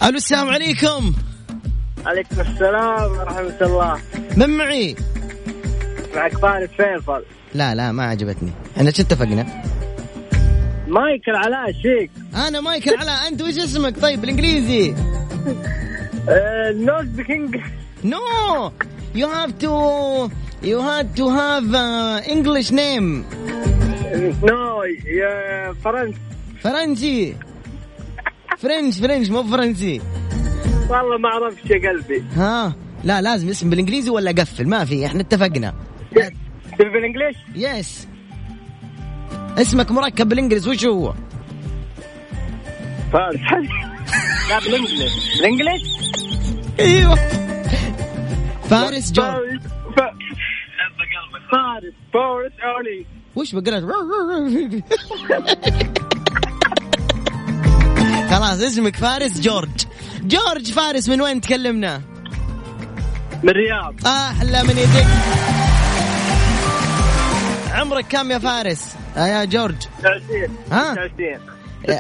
ألو 0.02 0.16
السلام 0.16 0.48
عليكم 0.48 1.12
عليكم 2.06 2.40
السلام 2.40 3.10
ورحمة 3.12 3.56
الله. 3.60 4.00
من 4.36 4.50
معي؟ 4.50 4.96
معك 6.14 6.38
فارس 6.38 6.70
فيصل. 6.70 7.22
لا 7.54 7.74
لا 7.74 7.92
ما 7.92 8.04
عجبتني. 8.04 8.52
إحنا 8.76 8.90
شو 8.90 9.02
اتفقنا؟ 9.02 9.62
مايكل 10.88 11.36
علاء 11.36 11.72
شيك 11.72 12.10
أنا 12.34 12.60
مايكل 12.60 12.96
علاء 12.96 13.28
أنت 13.28 13.42
وش 13.42 13.58
اسمك؟ 13.58 13.98
طيب 14.00 14.20
بالإنجليزي؟ 14.20 14.94
not 16.74 17.04
speaking 17.04 17.56
no 18.04 18.18
you 19.14 19.28
have 19.28 19.52
to 19.52 20.28
you 20.62 20.80
have 20.80 21.06
to 21.16 21.28
have 21.28 21.74
English 22.28 22.72
name 22.72 23.24
no 24.42 24.82
يا 25.06 25.74
فرنسا 25.84 26.18
فرنسي. 26.62 27.36
فرنش 28.58 28.98
فرنش 28.98 29.30
مو 29.30 29.42
فرنسي. 29.42 30.00
والله 30.90 31.18
ما 31.18 31.28
أعرفش 31.28 31.70
يا 31.70 31.88
قلبي. 31.90 32.24
ها؟ 32.36 32.74
لا 33.04 33.20
لازم 33.20 33.48
اسم 33.48 33.70
بالإنجليزي 33.70 34.10
ولا 34.10 34.30
قفل. 34.30 34.68
ما 34.68 34.84
في 34.84 35.06
إحنا 35.06 35.20
اتفقنا. 35.20 35.74
بالإنجليش؟ 36.78 37.36
يس 37.54 38.08
اسمك 39.58 39.90
مركب 39.90 40.28
بالإنجليزي 40.28 40.70
وش 40.70 40.84
هو؟ 40.84 41.14
فارس. 43.12 43.40
لا 44.50 44.58
بالإنجليش. 44.58 45.12
بالإنجليش؟ 45.36 45.82
أيوه. 46.80 47.14
فارس 48.70 49.12
جورج 49.12 49.60
فارس. 49.96 50.14
فارس. 51.50 51.94
فارس 52.12 52.52
اولي 52.64 53.06
وش 53.36 53.54
بقرأ؟ 53.54 53.80
خلاص 58.30 58.62
اسمك 58.62 58.96
فارس 58.96 59.40
جورج. 59.40 59.86
جورج 60.22 60.72
فارس 60.72 61.08
من 61.08 61.20
وين 61.20 61.40
تكلمنا؟ 61.40 62.02
من 63.42 63.48
الرياض. 63.50 64.06
أحلى 64.06 64.62
من 64.62 64.78
يدك 64.78 65.06
عمرك 67.72 68.06
كم 68.08 68.30
يا 68.30 68.38
فارس؟ 68.38 68.96
آه 69.16 69.26
يا 69.26 69.44
جورج. 69.44 69.76
26 69.98 70.56
ها؟ 70.72 70.92
26 70.92 71.38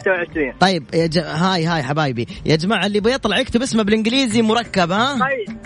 26 0.00 0.52
طيب 0.60 0.84
يا 0.94 1.06
ج... 1.06 1.18
hi 1.18 1.66
hi 1.66 1.82
حبايبي. 1.82 2.26
يا 2.46 2.56
جماعة 2.56 2.86
اللي 2.86 3.00
بيطلع 3.00 3.38
يكتب 3.38 3.62
اسمه 3.62 3.82
بالإنجليزي 3.82 4.42
مركب 4.42 4.90
ها؟ 4.92 5.12
طيب. 5.18 5.56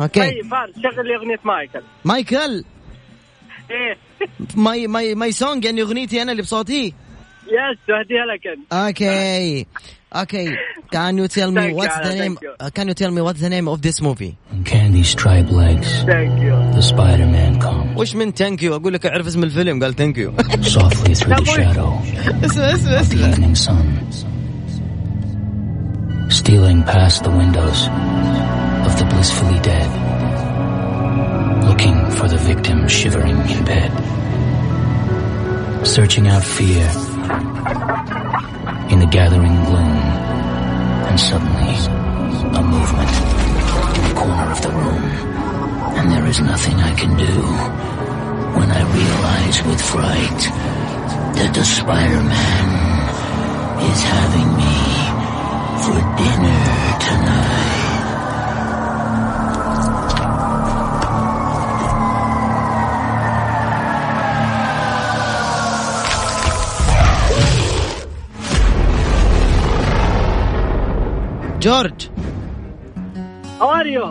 okay. 0.00 0.20
طيب 0.20 0.50
فارس 0.50 0.74
شغل 0.74 1.06
لي 1.08 1.16
أغنية 1.16 1.38
مايكل. 1.44 1.82
مايكل؟ 2.04 2.64
إيه. 3.70 3.96
ماي 4.56 4.86
ماي 4.86 5.14
ماي 5.14 5.32
سونج 5.32 5.64
يعني 5.64 5.82
أغنيتي 5.82 6.22
أنا 6.22 6.32
اللي 6.32 6.42
بصوتي؟ 6.42 6.94
يس 7.47 7.77
اهديها 7.89 8.25
لك 8.25 8.47
انت 8.47 8.73
Okay. 8.89 9.65
Okay. 10.23 10.47
Can 10.95 11.13
you 11.19 11.27
tell 11.27 11.51
me 11.51 11.61
Thank 11.61 11.69
you, 11.71 11.75
what's 11.79 11.97
the 11.97 12.05
Alan, 12.05 12.17
name? 12.23 12.35
thank 12.35 12.41
you. 12.41 12.53
Uh, 12.59 12.69
can 12.77 12.87
you 12.87 12.95
tell 13.01 13.11
me 13.17 13.21
what's 13.27 13.41
the 13.45 13.49
name 13.55 13.67
of 13.73 13.77
this 13.87 13.97
movie? 14.07 14.33
Candy 14.71 15.03
striped 15.03 15.51
legs. 15.63 15.89
Thank 16.13 16.33
you. 16.45 16.55
The 16.77 16.81
Spider 16.91 17.27
Man 17.37 17.53
comes 17.65 17.97
وش 17.97 18.15
من 18.15 18.31
ثانك 18.31 18.63
يو 18.63 18.75
اقول 18.75 18.93
لك 18.93 19.05
اعرف 19.05 19.27
اسم 19.27 19.43
الفيلم 19.43 19.83
قال 19.83 19.95
ثانك 19.95 20.17
يو 20.17 20.31
softly 20.77 21.13
through 21.15 21.35
the 21.35 21.45
shadow 21.45 21.89
اسمع 22.45 22.73
اسمع 22.73 23.01
of 23.01 23.05
the 23.09 23.15
اسمع 23.15 23.31
evening 23.33 23.55
sun, 23.55 23.85
stealing 26.39 26.83
past 26.83 27.23
the 27.23 27.31
windows 27.41 27.79
of 28.87 28.93
the 28.99 29.05
blissfully 29.11 29.59
dead, 29.71 29.89
looking 31.69 31.97
for 32.17 32.27
the 32.33 32.39
victim 32.51 32.87
shivering 32.87 33.37
in 33.53 33.59
bed, 33.71 33.91
searching 35.95 36.25
out 36.33 36.43
fear 36.57 36.87
in 38.92 38.98
the 39.00 39.08
gathering 39.10 39.56
gloom, 39.64 39.98
and 41.08 41.18
suddenly 41.18 41.74
a 42.58 42.62
movement 42.62 43.14
in 43.96 44.08
the 44.08 44.14
corner 44.14 44.50
of 44.50 44.60
the 44.62 44.70
room, 44.70 45.04
and 45.96 46.10
there 46.12 46.26
is 46.26 46.40
nothing 46.40 46.74
I 46.74 46.94
can 46.94 47.16
do 47.16 47.34
when 48.58 48.70
I 48.70 48.82
realize 49.00 49.62
with 49.64 49.80
fright 49.80 50.40
that 51.36 51.52
the 51.54 51.64
Spider-Man 51.64 52.66
is 53.90 54.00
having 54.02 54.50
me 54.60 54.76
for 55.82 55.98
dinner 56.20 56.64
tonight. 57.00 57.63
جورج 71.64 72.10
How 73.58 73.68
are 73.68 73.86
you? 73.86 74.06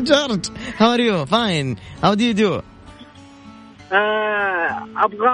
جورج 0.00 0.46
are 0.80 1.00
you 1.00 1.26
fine 1.26 1.76
how 2.02 2.14
do 2.14 2.24
you 2.24 2.34
do 2.34 2.62
آه، 3.92 4.88
أبغى 4.96 5.28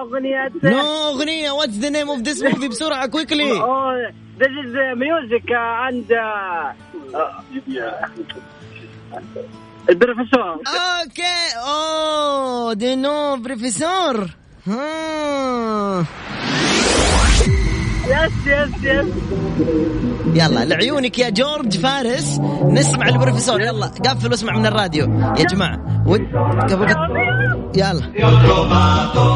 اغنية 0.00 0.52
اغنيه 0.64 1.50
what's 1.50 1.78
the 1.78 1.90
name 1.90 2.08
of 2.08 2.24
this 2.24 2.42
movie 2.42 2.68
بسرعة 2.68 3.06
quickly 3.10 3.52
Oh, 3.52 3.92
this 4.38 4.52
is 4.64 4.74
uh, 4.74 4.94
music 4.96 5.44
uh, 5.50 5.86
and 5.86 6.12
uh, 6.12 6.72
uh, 7.14 7.42
البروفيسور 9.88 10.62
okay 11.04 11.54
oh 11.58 12.74
the 12.74 12.96
no 12.96 13.36
بروفيسور 13.42 14.30
ها 14.66 16.21
يس 18.06 18.32
يس 18.46 18.68
يس 18.84 19.06
يلا 20.34 20.64
لعيونك 20.64 21.18
يا 21.18 21.30
جورج 21.30 21.78
فارس. 21.78 22.38
نسمع 22.64 23.08
البروفيسور. 23.08 23.60
يلا 23.60 23.86
قفل 23.86 24.30
واسمع 24.30 24.58
من 24.58 24.66
الراديو. 24.66 25.04
يا 25.38 25.44
جماعة 25.44 26.02
ود... 26.06 26.20
قبل 26.70 26.88
قبل- 26.94 27.70
يلا. 27.76 28.02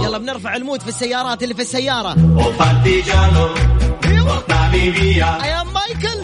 يلا 0.07 0.19
بنرفع 0.19 0.57
ال 0.57 0.62
mood 0.62 0.83
في 0.83 0.89
السيارات 0.89 1.43
اللي 1.43 1.55
في 1.55 1.61
السيارة. 1.61 2.15
يا 5.47 5.63
مايكل 5.63 6.19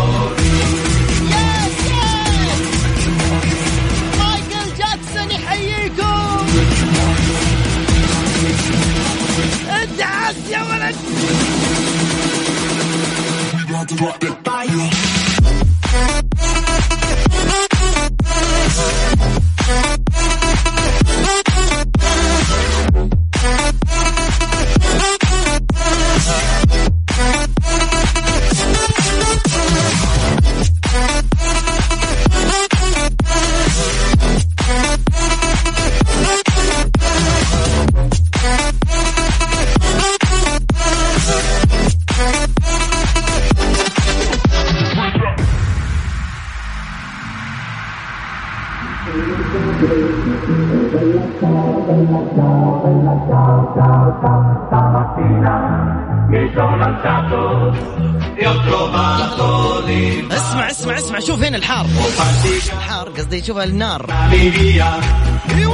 مايكل 0.00 0.41
Yes, 10.34 10.66
gonna. 10.66 10.92
We 13.54 13.72
to 13.88 13.94
rock 14.04 14.24
it 14.24 14.44
by 14.44 14.64
you. 14.64 14.82
اسمع 60.32 60.70
اسمع 60.70 60.94
اسمع 60.94 61.18
شوف 61.18 61.42
هنا 61.42 61.56
الحار. 61.56 61.86
الحار 62.72 63.08
قصدي 63.08 63.42
شوف 63.44 63.58
النار. 63.58 64.06
أيوه 64.32 65.00
حلوين 65.48 65.70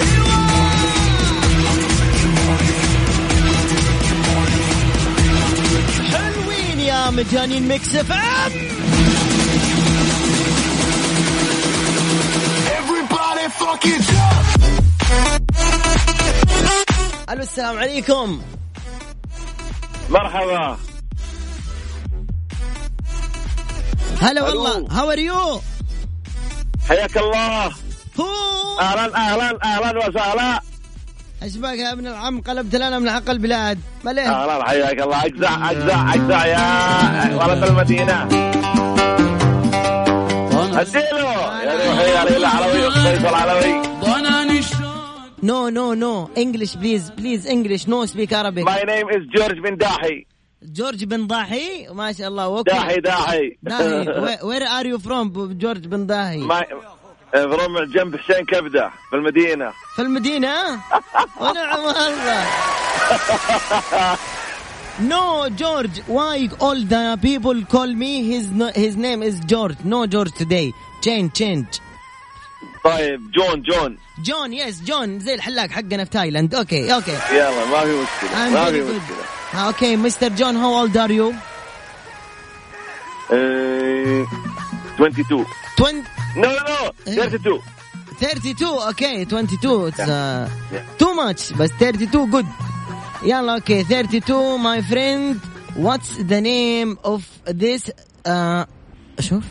يا 0.00 0.05
مجانين 7.10 7.68
Mix 7.68 7.94
FM. 7.94 8.52
ألو 17.30 17.42
السلام 17.42 17.78
عليكم. 17.78 18.42
مرحبا. 20.10 20.78
هلا 24.20 24.42
والله 24.42 24.86
how 24.90 25.10
are 25.10 25.18
you 25.18 25.60
حياك 26.88 27.16
الله. 27.16 27.66
هو. 28.20 28.80
أهلا 28.80 29.16
أهلا 29.16 29.58
أهلا 29.64 30.08
وسهلا. 30.08 30.60
أشباك 31.42 31.78
يا 31.78 31.92
ابن 31.92 32.06
العم 32.06 32.40
قلبت 32.40 32.74
لنا 32.74 32.98
من 32.98 33.10
حق 33.10 33.30
البلاد. 33.30 33.78
مليه 34.04 34.22
أهلا 34.22 34.64
حياك 34.68 35.02
الله. 35.02 35.26
اجزع 35.26 35.70
اجزع 35.70 36.14
اجزع 36.14 36.46
يا 36.46 37.44
ولد 37.46 37.64
المدينة. 37.64 38.28
أديله. 40.80 41.18
يا 41.62 41.74
روحي 41.74 42.10
يا 42.10 42.24
ليلى 42.24 42.46
علوي 42.46 42.90
فيصل 42.90 43.34
علوي 43.34 43.82
no 45.42 45.68
no 45.68 45.94
no 45.94 46.28
English 46.38 46.76
please 46.76 47.10
please 47.10 47.46
English 47.46 47.88
no 47.88 48.06
speak 48.06 48.32
عربي 48.34 48.62
my 48.64 48.84
name 48.84 49.08
is 49.08 49.22
جورج 49.36 49.58
بن 49.58 49.76
ضاحي 49.76 50.26
جورج 50.62 51.04
بن 51.04 51.26
ضاحي 51.26 51.88
ما 51.92 52.12
شاء 52.12 52.28
الله 52.28 52.44
okay 52.44 52.70
ضاحي 52.70 53.00
ضاحي 53.00 53.56
ضاحي 53.62 54.38
where 54.42 54.62
are 54.62 54.86
you 54.86 54.98
from 54.98 55.52
جورج 55.52 55.86
بن 55.86 56.06
ضاحي 56.06 56.38
my 57.34 57.42
from 57.48 57.78
جنب 57.84 58.16
حسين 58.16 58.44
كبدة 58.44 58.90
في 59.10 59.16
المدينة 59.16 59.72
في 59.96 60.02
المدينة 60.02 60.80
ونعم 61.40 61.78
الله 61.78 62.46
No, 64.98 65.50
George. 65.50 65.96
Why 66.06 66.48
all 66.58 66.80
the 66.94 67.18
people 67.20 67.58
call 67.74 67.90
me? 68.02 68.12
His 68.32 68.46
no, 68.50 68.68
his 68.84 68.96
name 68.96 69.22
is 69.22 69.40
George. 69.40 69.76
No 69.84 70.06
George 70.06 70.32
today. 70.32 70.72
Change, 71.02 71.32
change. 71.34 71.80
طيب 72.84 73.30
جون 73.30 73.62
جون 73.62 73.98
جون 74.22 74.52
yes 74.52 74.82
جون 74.82 75.20
زي 75.20 75.34
الحلاق 75.34 75.70
حقنا 75.70 76.04
في 76.04 76.10
تايلاند. 76.10 76.54
okay 76.54 76.94
okay. 76.94 77.18
يلا 77.32 77.64
ما 77.64 77.80
في 77.80 78.02
مشكلة 78.02 78.48
ما 78.50 78.64
في. 78.64 78.82
مشكلة 78.82 79.66
okay 79.66 79.96
Mister 79.96 80.28
جون 80.28 80.56
old 80.88 80.92
are 80.96 81.12
you? 81.12 81.34
إيه، 83.32 84.26
22 84.94 85.46
20 85.80 86.04
no 86.36 86.42
no 86.42 86.92
32 87.06 87.60
32 88.22 88.68
okay 88.86 89.22
22 89.22 89.90
it's 89.90 89.98
uh, 89.98 90.48
Yeah. 90.72 91.02
too 91.02 91.14
much 91.14 91.56
بس 91.56 91.70
32 91.70 92.30
good. 92.32 92.46
يلا 93.22 93.54
okay 93.54 93.80
32 93.80 94.58
my 94.62 94.80
friend. 94.92 95.36
What's 95.76 96.16
the 96.28 96.40
name 96.40 96.96
of 97.04 97.22
this 97.48 97.90
uh, 98.26 98.64
شوف. 99.20 99.44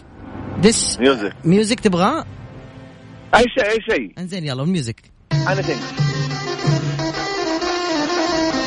This 0.61 0.99
music 0.99 1.33
music 1.43 1.79
تبغاه 1.79 2.25
أي 3.35 3.43
شيء 3.57 3.69
أي 3.69 3.79
شيء. 3.89 4.13
انزين 4.17 4.45
يلا 4.45 4.63
ال 4.63 4.70
music 4.70 5.01
anything. 5.33 5.81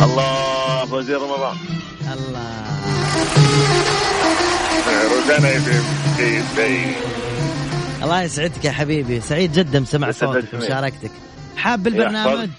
الله 0.03 0.85
فوزي 0.87 1.15
رمضان. 1.15 1.57
الله. 2.13 2.65
روزانا 5.15 5.51
يبي 5.51 6.95
الله 8.03 8.23
يسعدك 8.23 8.65
يا 8.65 8.71
حبيبي. 8.71 9.21
سعيد 9.21 9.53
جدا 9.53 9.81
بسمع 9.83 10.11
صوتك. 10.11 10.45
ومشاركتك. 10.55 11.11
حاب 11.57 11.87
البرنامج؟ 11.87 12.51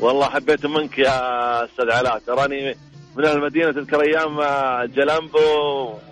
والله 0.00 0.28
حبيت 0.30 0.66
منك 0.66 0.98
يا 0.98 1.64
أستاذ 1.64 1.90
علاء. 1.90 2.22
تراني 2.26 2.74
من 3.16 3.24
المدينة 3.26 3.72
تذكر 3.72 4.00
أيام 4.02 4.40
آه، 4.40 4.84
جلامبو 4.84 5.38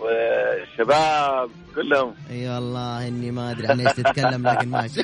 والشباب 0.01 1.51
كلهم. 1.75 2.15
إي 2.31 2.49
والله 2.49 3.09
إني 3.09 3.31
ما 3.31 3.51
أدري 3.51 3.67
عن 3.69 3.81
إيش 3.81 3.97
تتكلم 3.97 4.49
لكن 4.49 4.69
ماشي. 4.69 5.01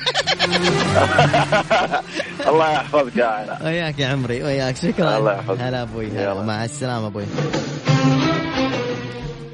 الله 2.49 2.71
يحفظك 2.71 3.17
يا 3.17 3.25
علاء. 3.25 3.61
وياك 3.65 3.99
يا 3.99 4.07
عمري 4.07 4.43
وياك. 4.43 4.75
شكرا. 4.77 5.17
الله 5.17 5.33
يحفظك. 5.33 5.61
هلا 5.61 5.81
أبوي 5.81 6.07
هلا. 6.07 6.33
مع 6.43 6.65
السلامة 6.65 7.07
أبوي. 7.07 7.25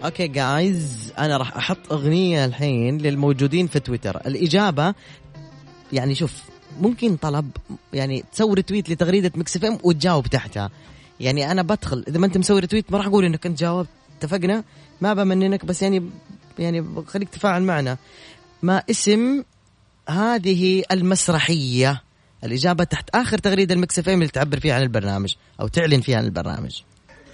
okay 0.04 0.28
guys 0.28 1.14
أنا 1.18 1.38
راح 1.38 1.58
أحط 1.58 1.92
أغنية 1.92 2.46
الحين 2.46 2.98
للموجودين 2.98 3.68
في 3.68 3.80
تويتر. 3.80 4.22
الإجابة 4.26 4.94
يعني 5.94 6.16
شوف 6.16 6.34
ممكن 6.80 7.16
طلب 7.16 7.52
يعني 7.94 8.24
تسوي 8.32 8.54
retweet 8.54 8.90
لتغريدة 8.90 9.32
Mix 9.36 9.56
FM 9.56 9.78
وتجاوب 9.84 10.28
تحتها. 10.28 10.70
يعني 11.20 11.52
أنا 11.52 11.62
بدخل 11.62 12.04
إذا 12.08 12.20
ما 12.20 12.26
أنت 12.26 12.38
مسوي 12.38 12.60
retweet 12.60 12.92
ما 12.92 12.98
راح 12.98 13.06
أقول 13.06 13.26
إنك 13.26 13.46
أنت 13.46 13.60
جاوبت 13.60 13.90
اتفقنا؟ 14.18 14.64
ما 15.02 15.14
بمننك 15.14 15.66
بس 15.66 15.82
يعني 15.82 16.10
يعني 16.60 16.86
خليك 17.08 17.30
تفاعل 17.30 17.64
معنا. 17.64 17.98
ما 18.64 18.84
اسم 18.90 19.44
هذه 20.10 20.84
المسرحية؟ 20.92 22.02
الإجابة 22.44 22.84
تحت 22.84 23.10
آخر 23.16 23.38
تغريدة 23.38 23.74
ال 23.76 24.00
Mix 24.00 24.10
FM 24.10 24.22
اللي 24.22 24.32
تعبر 24.32 24.60
فيها 24.60 24.76
عن 24.76 24.82
البرنامج 24.82 25.36
أو 25.62 25.68
تعلن 25.68 26.02
فيها 26.02 26.18
عن 26.18 26.26
البرنامج. 26.26 26.82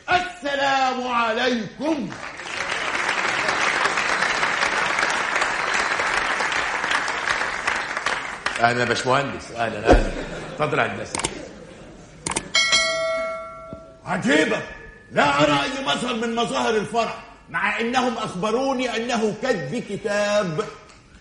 السلام 0.09 1.07
عليكم. 1.07 2.09
أهلا 8.59 8.79
يا 8.79 8.85
باشمهندس. 8.85 9.51
أهلا 9.51 9.89
أهلا. 9.89 10.11
اتفضل 10.53 10.79
يا 10.79 10.85
هندسه 10.85 11.13
عجيبة. 14.05 14.57
لا 15.11 15.43
أرى 15.43 15.51
أي 15.63 15.85
مظهر 15.85 16.13
من 16.15 16.35
مظاهر 16.35 16.75
الفرح 16.75 17.17
مع 17.49 17.79
أنهم 17.79 18.17
أخبروني 18.17 18.95
أنه 18.97 19.33
كتب 19.43 19.83
كتاب. 19.89 20.63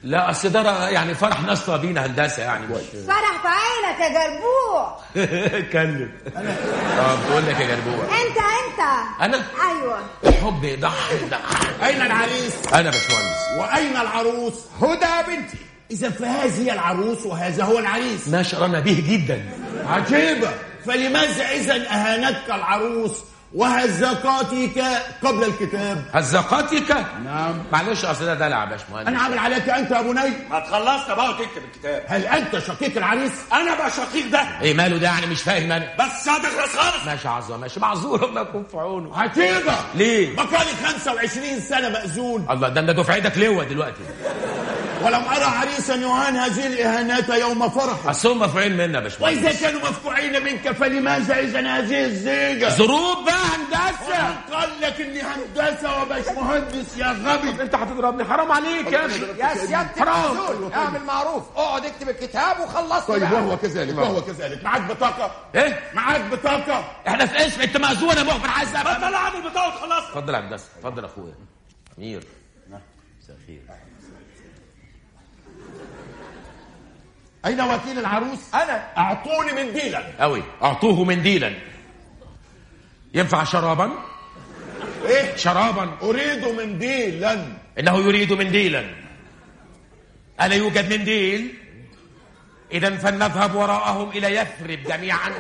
لا 0.02 0.30
أصل 0.30 0.48
ده 0.48 0.88
يعني 0.88 1.14
فرح 1.14 1.40
نصر 1.42 1.76
بينا 1.76 2.06
هندسة 2.06 2.42
يعني. 2.42 2.66
مش 2.66 2.80
فرح 3.06 3.42
في 3.42 3.48
عينك 3.48 4.00
يا 4.00 4.08
جربوع. 4.08 5.00
اتكلم 5.58 6.10
آه 6.36 7.28
بقول 7.30 7.46
لك 7.46 7.60
يا 7.60 7.66
جربوع. 7.76 8.04
أنت 8.04 8.36
أنت. 8.38 8.80
أنا؟ 9.20 9.44
أيوه. 9.70 9.98
الحب 10.26 10.64
يضحي 10.64 11.16
يضحي. 11.16 11.86
أين 11.86 12.02
العريس؟ 12.02 12.54
أنا 12.74 12.90
باشمهندس. 12.90 13.38
وأين 13.58 13.96
العروس؟ 13.96 14.54
هدى 14.82 15.26
بنتي. 15.36 15.56
إذا 15.90 16.10
فهذه 16.10 16.62
هي 16.62 16.72
العروس 16.72 17.26
وهذا 17.26 17.64
هو 17.64 17.78
العريس. 17.78 18.28
ما 18.28 18.42
شرنا 18.42 18.80
به 18.80 19.04
جدا. 19.08 19.42
عجيبة. 19.88 20.48
فلماذا 20.86 21.44
إذا 21.50 21.74
أهانتك 21.74 22.50
العروس 22.50 23.12
وهزقاتك 23.54 24.84
قبل 25.24 25.44
الكتاب؟ 25.44 26.04
هزقاتك؟ 26.12 26.96
نعم. 27.24 27.62
معلش 27.72 28.04
اصل 28.04 28.24
ده 28.24 28.34
دلع 28.34 28.60
يا 28.60 28.64
باشمهندس 28.70 29.08
أنا 29.08 29.18
عامل 29.20 29.38
عليك 29.38 29.68
أنت 29.68 29.90
يا 29.90 30.00
أبو 30.00 30.12
ني 30.12 30.30
ما 30.50 30.60
تخلصنا 30.60 31.14
بقى 31.14 31.30
وتكتب 31.30 31.62
الكتاب. 31.74 32.02
هل 32.06 32.26
أنت 32.26 32.58
شقيق 32.58 32.96
العريس؟ 32.96 33.32
أنا 33.52 33.74
بقى 33.74 33.90
شقيق 33.90 34.26
ده. 34.32 34.60
إيه 34.62 34.74
ماله 34.74 34.96
ده؟ 34.98 35.06
يعني 35.06 35.26
مش 35.26 35.42
فاهم 35.42 35.72
أنا 35.72 35.94
بس 35.98 36.28
هتخلص 36.28 36.76
خالص 36.76 37.06
ماشي 37.06 37.28
عظمه 37.28 37.56
ماشي. 37.56 37.80
معذور 37.80 38.24
الله 38.24 38.40
يكون 38.40 38.64
في 38.70 38.76
عونه. 38.76 39.18
عجيبة. 39.18 39.74
ليه؟ 39.94 40.36
بقالي 40.36 40.70
25 40.86 41.60
سنة 41.60 41.88
مأذون. 41.88 42.46
الله 42.50 42.68
ده 42.68 42.80
ده 42.80 42.92
دفعتك 42.92 43.38
لواء 43.38 43.68
دلوقتي؟ 43.68 44.02
ولم 45.06 45.24
أرى 45.24 45.44
عريسا 45.44 45.94
يهان 45.94 46.36
هذه 46.36 46.66
الإهانات 46.66 47.28
يوم 47.28 47.68
فرحه. 47.68 48.10
اصل 48.10 48.30
هم 48.30 48.38
مفعولين 48.38 48.72
منا 48.72 48.98
يا 48.98 49.02
باشمهندس 49.02 49.44
وإذا 49.44 49.60
كانوا 49.60 49.80
مفقوعين 49.80 50.44
منك 50.44 50.72
فلماذا 50.72 51.38
إذا 51.38 51.60
هذه 51.60 52.04
الزيجة 52.04 52.68
ظروف 52.68 53.24
بقى 53.24 53.34
هندسة. 53.34 54.36
قال 54.52 54.70
لك 54.80 55.00
إني 55.00 55.22
هندسة 55.22 56.02
وباشمهندس 56.02 56.96
يا 56.96 57.06
غبي. 57.06 57.62
أنت 57.62 57.74
هتضربني 57.74 58.24
حرام 58.24 58.52
عليك 58.52 58.92
يا 58.92 59.06
أخي. 59.06 59.20
يا 59.38 59.54
سيادة 59.66 59.90
حرام. 59.98 60.36
اعمل 60.74 61.04
معروف. 61.04 61.42
اقعد 61.56 61.84
اكتب 61.84 62.08
الكتاب 62.08 62.60
وخلصت 62.60 63.08
طيب 63.08 63.20
بقى. 63.20 63.32
وهو 63.32 63.56
كذلك 63.56 63.98
وهو 63.98 64.22
كذلك. 64.22 64.64
معاك 64.64 64.82
بطاقة؟ 64.82 65.30
إيه؟ 65.54 65.80
معاك 65.94 66.20
بطاقة؟ 66.20 66.84
إحنا 67.08 67.26
في 67.26 67.46
اسم 67.46 67.60
انت 67.60 67.76
مأذون 67.76 68.16
يا 68.16 68.22
مخبر 68.22 68.48
عايز 68.48 68.70
بطل 68.70 69.14
اعمل 69.14 69.50
بطاقة 69.50 69.70
خلاص 69.70 70.04
اتفضل 70.04 70.34
يا 70.34 70.40
هندسة. 70.40 70.66
اتفضل 70.78 71.02
يا 71.02 71.08
أخويا. 71.08 71.34
امير 71.98 72.24
مساء 72.68 73.36
الخير. 73.42 73.62
أين 77.44 77.60
وكيل 77.60 77.98
العروس؟ 77.98 78.54
أنا. 78.54 78.98
أعطوني 78.98 79.52
منديلا 79.52 80.02
قوي 80.20 80.42
أعطوه 80.62 81.04
منديلا 81.04 81.52
ينفع 83.14 83.44
شرابا؟ 83.44 83.90
إيه؟ 85.06 85.36
شرابا. 85.36 85.90
أريد 86.02 86.44
منديلا 86.48 87.46
إنه 87.78 87.98
يريد 87.98 88.32
منديلا 88.32 88.84
ألا 90.42 90.54
يوجد 90.54 90.92
منديل 90.92 91.54
اذا 92.72 92.96
فلنذهب 92.96 93.54
وراءهم 93.54 94.08
إلى 94.10 94.34
يثرب 94.34 94.82
جميعا. 94.82 95.32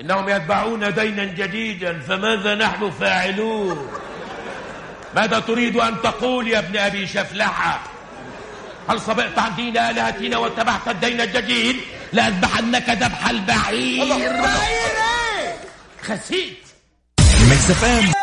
إنهم 0.00 0.28
يتبعون 0.28 0.94
دينا 0.94 1.24
جديدا 1.24 1.98
فماذا 2.00 2.54
نحن 2.54 2.90
فاعلون؟ 2.90 3.88
ماذا 5.16 5.40
تريد 5.40 5.76
أن 5.76 6.02
تقول 6.02 6.48
يا 6.48 6.58
ابن 6.58 6.76
أبي 6.76 7.06
شفلحة؟ 7.06 7.91
هل 8.88 9.00
صبئت 9.00 9.38
عن 9.38 9.56
دين 9.56 9.78
الهتنا 9.78 10.36
واتبعت 10.38 10.88
الدين 10.88 11.20
الجديد؟ 11.20 11.76
لأذبحنك 12.12 12.90
ذبح 12.90 13.28
البعير. 13.28 14.06
خسيت. 16.02 16.58
Mix 17.50 17.70
FM 17.70 18.21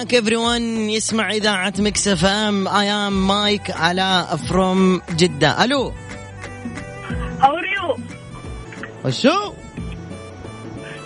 باك 0.00 0.14
ايفري 0.14 0.36
ون 0.36 0.62
يسمع 0.90 1.30
اذاعه 1.30 1.72
مكس 1.78 2.08
اف 2.08 2.24
ام 2.24 2.68
اي 2.68 2.90
ام 2.90 3.28
مايك 3.28 3.70
علاء 3.70 4.36
فروم 4.36 5.00
جده 5.16 5.64
الو 5.64 5.92
How 7.40 7.46
are 7.46 7.66
you? 7.76 8.00
وشو 9.04 9.52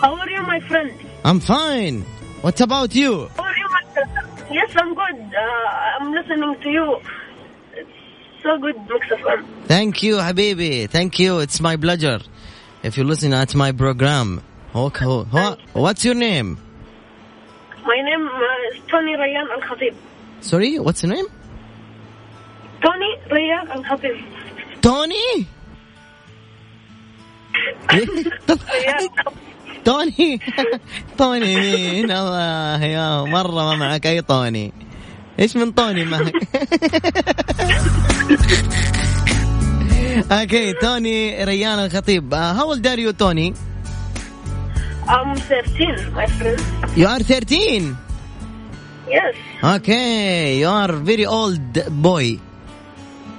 How 0.03 0.13
are 0.21 0.31
you, 0.37 0.43
my 0.53 0.61
friend? 0.71 0.91
I'm 1.29 1.41
fine 1.41 1.97
what 2.45 2.61
about 2.61 2.91
you 2.95 3.13
How 3.37 3.45
are 3.51 3.59
you, 3.63 3.69
my 3.77 3.85
friend? 3.93 4.11
Yes, 4.59 4.71
I'm 4.81 4.93
good. 5.01 5.19
Uh, 5.45 5.97
I'm 5.97 6.09
listening 6.19 6.53
to 6.65 6.69
you. 6.77 6.87
It's 7.81 7.97
so 8.45 8.53
good, 8.65 8.77
Mix 8.91 9.03
FM. 9.21 9.41
thank 9.75 10.03
you 10.03 10.15
حبيبي 10.21 10.89
thank 10.89 11.19
you 11.19 11.31
it's 11.45 11.61
my 11.69 11.77
pleasure 11.77 12.21
if 12.83 12.93
you 12.99 13.05
listen 13.13 13.33
at 13.43 13.55
my 13.55 13.71
program 13.73 14.29
okay 14.75 15.07
what, 15.35 15.59
what's 15.85 16.05
your 16.09 16.15
name 16.29 16.51
My 17.93 18.01
name 18.11 18.25
Khatib. 19.68 19.94
sorry 20.42 20.80
what's 20.80 21.04
your 21.04 21.12
name? 21.16 21.28
Tony 22.84 23.12
Rayyan 23.36 23.66
Al 23.76 23.84
Khatib. 23.84 24.16
توني؟ 24.82 25.46
توني. 29.86 30.40
توني 31.18 31.56
مين؟ 31.56 32.12
الله 32.12 32.84
يا 32.84 33.24
مرة 33.24 33.64
ما 33.64 33.76
معك. 33.76 34.08
أي 34.08 34.22
طوني 34.22 34.74
إيش 35.40 35.58
من 35.58 35.72
طوني 35.72 36.06
معك؟ 36.06 36.34
okay 40.32 40.74
توني 40.74 41.44
ريان 41.44 41.80
الخطيب. 41.80 42.34
how 42.34 42.70
old 42.70 42.88
are 42.88 43.00
you 43.00 43.12
توني؟ 43.12 43.54
I'm 45.08 45.36
13, 45.36 46.12
my 46.16 46.28
friend. 46.28 46.62
you 46.98 47.10
are 47.10 47.22
13 47.22 47.96
Yes. 49.08 49.66
okay 49.66 50.60
you 50.62 50.72
are 50.72 51.04
very 51.06 51.28
old 51.28 51.86
boy 51.88 52.40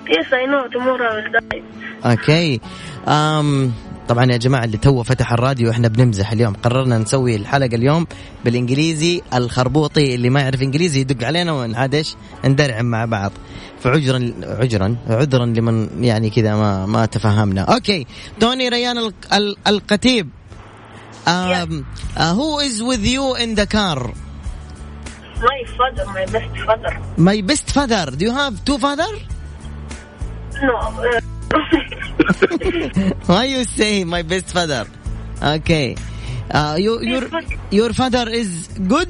Yes, 0.06 0.26
I 0.32 0.46
know. 0.46 0.62
Tomorrow 0.74 1.08
I 1.10 1.14
will 1.16 1.40
die. 1.40 1.62
okay 2.06 2.60
أم 3.08 3.72
طبعا 4.08 4.32
يا 4.32 4.36
جماعة 4.36 4.64
اللي 4.64 4.76
تو 4.78 5.02
فتح 5.02 5.32
الراديو 5.32 5.70
إحنا 5.70 5.88
بنمزح 5.88 6.32
اليوم. 6.32 6.54
قررنا 6.54 6.98
نسوي 6.98 7.36
الحلقة 7.36 7.74
اليوم 7.74 8.06
بالإنجليزي 8.44 9.22
الخربوطي 9.34 10.14
اللي 10.14 10.30
ما 10.30 10.40
يعرف 10.40 10.62
إنجليزي 10.62 11.00
يدق 11.00 11.26
علينا 11.26 11.52
ونعاد 11.52 11.94
إيش 11.94 12.14
ندرعم 12.44 12.84
مع 12.84 13.04
بعض. 13.04 13.32
فعذرا 13.80 14.32
عذرا 14.42 14.96
عذرا 15.08 15.46
لمن 15.46 16.04
يعني 16.04 16.30
كذا 16.30 16.54
ما 16.54 16.86
ما 16.86 17.06
تفهمنا. 17.06 17.60
أوكي 17.62 18.06
توني 18.40 18.68
ريان 18.68 18.98
ال- 18.98 19.12
ال- 19.32 19.56
القتيب. 19.66 20.28
Um, 21.26 21.84
uh, 22.16 22.34
who 22.38 22.60
is 22.60 22.76
with 22.90 23.04
you 23.14 23.34
in 23.44 23.56
the 23.60 23.66
car? 23.66 23.98
My 25.40 25.64
father, 25.76 26.04
my 26.06 26.24
best 26.26 26.56
father. 26.66 26.92
my 27.16 27.40
best 27.42 27.70
father 27.70 28.06
do 28.16 28.24
you 28.24 28.32
have 28.32 28.64
two 28.64 28.78
father 28.78 29.08
No. 30.62 30.74
Uh, 30.76 31.20
Why 33.26 33.44
you 33.44 33.64
say 33.64 34.04
my 34.04 34.22
best 34.22 34.48
father? 34.56 34.86
Okay. 35.42 35.96
Uh, 36.50 36.76
you, 36.78 37.02
your 37.02 37.28
your 37.70 37.92
father 37.92 38.24
is 38.30 38.68
good? 38.88 39.08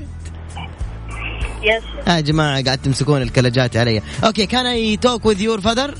yes. 1.62 1.82
يا 2.06 2.20
جماعة 2.20 2.64
قاعد 2.64 2.78
تمسكون 2.78 3.22
الكلجات 3.22 3.76
علي. 3.76 4.02
Okay, 4.22 4.46
can 4.46 4.66
I 4.66 4.96
talk 4.96 5.24
with 5.24 5.40
your 5.40 5.60
father? 5.60 5.94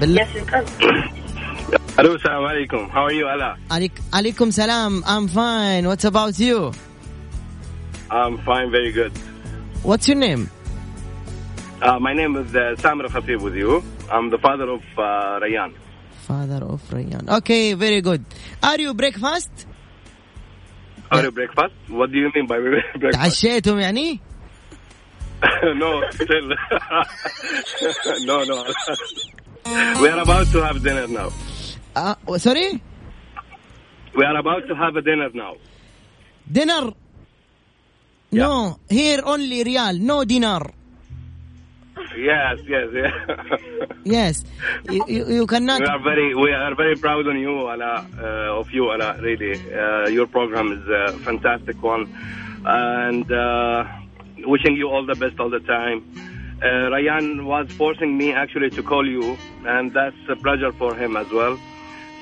بالله 0.00 0.24
Yes, 0.24 0.34
you 0.34 0.44
can. 0.44 0.64
ألو 1.98 2.14
السلام 2.14 2.44
عليكم 2.44 2.76
هاو 2.92 3.06
ار 3.06 3.12
يو 3.12 3.28
علاء 3.28 3.58
عليك 3.70 3.92
عليكم 4.14 4.50
سلام. 4.50 5.02
I'm 5.04 5.28
fine. 5.28 5.86
What's 5.88 6.04
about 6.04 6.38
you? 6.38 6.72
I'm 8.09 8.37
fine 8.39 8.71
very 8.71 8.91
good 8.91 9.11
What's 9.83 10.07
your 10.07 10.17
name? 10.17 10.49
uh, 11.81 11.97
my 11.99 12.13
name 12.13 12.35
is 12.35 12.53
uh, 12.55 12.75
Samir 12.77 13.07
Khatib 13.07 13.41
with 13.41 13.55
you 13.55 13.83
I'm 14.11 14.29
the 14.29 14.37
father 14.37 14.69
of 14.69 14.83
uh, 14.97 15.39
Rayan 15.43 15.73
Father 16.27 16.63
of 16.63 16.81
Rayyan. 16.91 17.27
Okay, 17.39 17.73
very 17.73 17.99
good. 17.99 18.23
Are 18.63 18.79
you 18.79 18.93
breakfast? 18.93 19.49
Are 21.11 21.23
you 21.23 21.31
breakfast 21.31 21.73
what 21.89 22.11
do 22.11 22.17
you 22.19 22.29
mean 22.35 22.45
by 22.47 22.57
breakfast 22.59 23.13
تعشيتم 23.17 23.79
يعني؟ 23.79 24.19
no 25.75 26.01
still 26.11 26.47
no 28.29 28.43
no 28.43 28.63
we 30.01 30.07
are 30.07 30.19
about 30.21 30.45
to 30.51 30.59
have 30.63 30.77
dinner 30.83 31.07
now 31.07 31.29
Uh, 31.95 32.15
sorry? 32.37 32.81
we 34.15 34.23
are 34.23 34.37
about 34.37 34.63
to 34.67 34.75
have 34.75 34.95
a 34.95 35.01
dinner 35.01 35.29
now 35.33 35.53
Dinner? 36.51 36.93
no, 38.32 38.78
here 38.88 39.20
only 39.24 39.64
real, 39.64 39.94
no 39.94 40.24
dinar. 40.24 40.72
yes 42.16 42.58
yes 42.68 42.88
yes 42.92 43.12
Yes, 44.04 44.44
you, 44.88 45.04
you, 45.08 45.26
you 45.26 45.46
cannot. 45.46 45.80
we 45.80 45.86
are 45.86 45.98
very 45.98 46.34
we 46.34 46.52
are 46.52 46.74
very 46.76 46.94
proud 46.96 47.26
on 47.26 47.38
you 47.38 47.68
Ala, 47.68 48.06
uh, 48.18 48.60
of 48.60 48.70
you 48.70 48.92
Ala, 48.92 49.18
really. 49.20 49.52
Uh, 49.72 50.06
your 50.08 50.26
program 50.28 50.70
is 50.72 50.88
a 50.88 51.18
fantastic 51.24 51.82
one. 51.82 52.06
And 52.64 53.30
uh, 53.32 53.84
wishing 54.38 54.76
you 54.76 54.88
all 54.88 55.04
the 55.04 55.16
best 55.16 55.40
all 55.40 55.50
the 55.50 55.58
time. 55.60 56.04
Uh, 56.62 56.90
Ryan 56.90 57.46
was 57.46 57.70
forcing 57.72 58.16
me 58.16 58.32
actually 58.32 58.70
to 58.70 58.82
call 58.82 59.06
you 59.06 59.36
and 59.66 59.92
that's 59.92 60.16
a 60.28 60.36
pleasure 60.36 60.72
for 60.72 60.94
him 60.94 61.16
as 61.16 61.30
well. 61.32 61.58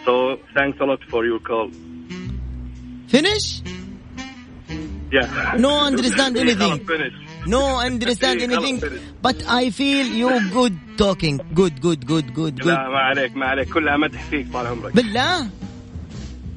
So 0.04 0.38
thanks 0.54 0.80
a 0.80 0.84
lot 0.84 1.02
for 1.04 1.24
your 1.24 1.38
call. 1.38 1.70
Finish? 3.08 3.62
Yeah. 5.14 5.54
No 5.66 5.72
understand 5.88 6.36
anything. 6.44 6.74
No 7.46 7.62
understand 7.88 8.38
anything. 8.46 8.76
But 9.26 9.36
I 9.60 9.70
feel 9.70 10.06
you 10.20 10.30
good 10.58 10.74
talking. 11.02 11.36
Good, 11.60 11.74
good, 11.86 12.00
good, 12.12 12.26
good, 12.40 12.54
good. 12.60 12.66
لا 12.66 12.88
ما 12.88 12.98
عليك 12.98 13.36
ما 13.36 13.46
عليك. 13.46 13.68
كلها 13.68 13.96
مدح 13.96 14.22
فيك 14.30 14.46
طال 14.52 14.66
عمرك. 14.66 14.94
بالله؟ 14.94 15.48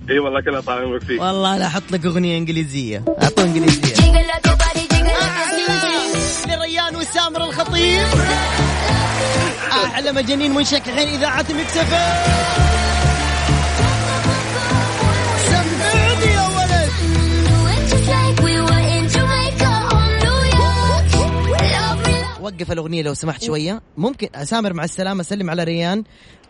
إي 0.10 0.20
والله 0.20 0.42
كلها 0.42 0.62
طال 0.62 0.84
عمرك 0.84 1.04
فيك. 1.04 1.22
والله 1.22 1.58
لا 1.58 1.68
أحط 1.68 1.92
لك 1.92 2.06
أغنية 2.06 2.38
إنجليزية. 2.38 3.06
أعطوا 3.24 3.44
إنجليزية. 3.44 3.96
لريان 6.48 6.96
وسامر 6.96 7.44
الخطيب. 7.44 8.08
أحلى 9.72 10.12
مجانين 10.12 10.54
منشك 10.54 10.82
الحين 10.88 11.08
إذاعة 11.08 11.46
مكسفه 11.60 12.04
وقف 22.48 22.72
الأغنية 22.72 23.02
لو 23.02 23.14
سمحت 23.14 23.44
شوية. 23.44 23.82
ممكن 23.98 24.28
سامر 24.44 24.74
مع 24.74 24.84
السلامة 24.84 25.24
سلم 25.24 25.50
على 25.50 25.64
ريان. 25.64 26.04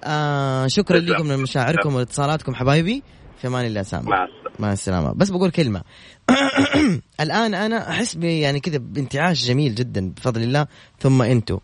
آه 0.03 0.67
شكرا 0.67 0.99
لكم 0.99 1.25
من 1.25 1.37
مشاعركم 1.37 1.95
واتصالاتكم 1.95 2.55
حبايبي. 2.55 3.03
في 3.41 3.47
أمان 3.47 3.65
الله 3.65 3.83
سامر. 3.83 4.09
مع 4.09 4.27
مع 4.59 4.73
السلامة. 4.73 5.13
بس 5.13 5.29
بقول 5.29 5.51
كلمة. 5.51 5.81
الآن 7.21 7.53
أنا 7.53 7.89
أحس 7.89 8.15
يعني 8.15 8.59
كذا 8.59 8.77
بانتعاش 8.77 9.45
جميل 9.45 9.75
جدا 9.75 10.09
بفضل 10.09 10.43
الله. 10.43 10.67
ثم 10.99 11.21
أنتم 11.21 11.59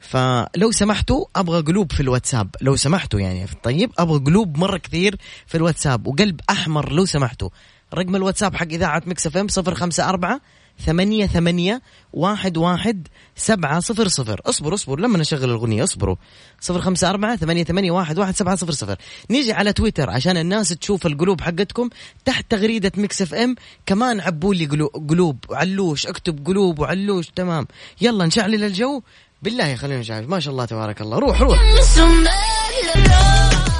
فلو 0.00 0.70
سمحتوا 0.70 1.24
أبغى 1.36 1.60
قلوب 1.60 1.92
في 1.92 2.00
الواتساب. 2.00 2.50
لو 2.60 2.76
سمحتوا 2.76 3.20
يعني. 3.20 3.46
طيب 3.62 3.90
أبغى 3.98 4.18
قلوب 4.18 4.58
مرة 4.58 4.78
كثير 4.78 5.16
في 5.46 5.54
الواتساب. 5.54 6.06
وقلب 6.06 6.40
أحمر 6.50 6.92
لو 6.92 7.04
سمحتوا. 7.04 7.48
رقم 7.94 8.16
الواتساب 8.16 8.54
حق 8.54 8.66
إذاعة 8.66 9.02
Mix 9.06 9.26
FM 9.26 9.46
054 9.58 10.40
ثمانية 10.84 11.26
ثمانية 11.26 11.82
واحد 12.12 12.56
واحد 12.56 13.08
سبعة 13.36 13.80
صفر 13.80 14.08
صفر. 14.08 14.40
اصبر 14.46 14.74
اصبر 14.74 15.00
لما 15.00 15.18
نشغل 15.18 15.44
الأغنية 15.44 15.84
اصبروا. 15.84 16.16
صفر 16.60 16.80
خمسة 16.80 17.10
أربعة 17.10 17.36
ثمانية 17.36 17.64
ثمانية 17.64 17.90
واحد 17.90 18.18
واحد 18.18 18.36
سبعة 18.36 18.56
صفر 18.56 18.72
صفر. 18.72 18.96
نيجي 19.30 19.52
على 19.52 19.72
تويتر 19.72 20.10
عشان 20.10 20.36
الناس 20.36 20.68
تشوف 20.68 21.06
القلوب 21.06 21.40
حقتكم 21.40 21.90
تحت 22.24 22.50
تغريدة 22.50 22.92
ميكس 22.96 23.22
اف 23.22 23.34
ام. 23.34 23.54
كمان 23.86 24.20
عبوا 24.20 24.54
لي 24.54 24.66
قلو- 24.66 25.06
قلوب 25.08 25.38
علوش 25.50 26.06
اكتب 26.06 26.46
قلوب 26.46 26.78
وعلوش 26.78 27.26
تمام. 27.26 27.66
يلا 28.00 28.26
نشعل 28.26 28.54
الجو. 28.54 29.02
بالله 29.42 29.74
خلينا 29.74 30.00
نشعل 30.00 30.26
ما 30.26 30.40
شاء 30.40 30.52
الله 30.52 30.64
تبارك 30.64 31.00
الله. 31.00 31.18
روح 31.18 31.40
روح. 31.42 31.58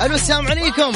ألو 0.02 0.14
السلام 0.14 0.46
عليكم. 0.46 0.92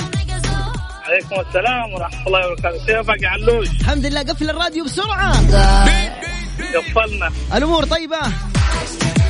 عليكم 1.11 1.49
السلام 1.49 1.93
ورحمة 1.95 2.27
الله 2.27 2.47
وبركاته. 2.47 2.87
كيفك 2.87 3.23
يا 3.23 3.29
علوش 3.29 3.69
الحمد 3.81 4.07
لله 4.07 4.23
قفل 4.23 4.51
الراديو 4.51 4.85
بسرعة. 4.85 5.33
قفلنا 6.77 7.33
الأمور 7.55 7.85
طيبة؟ 7.85 8.21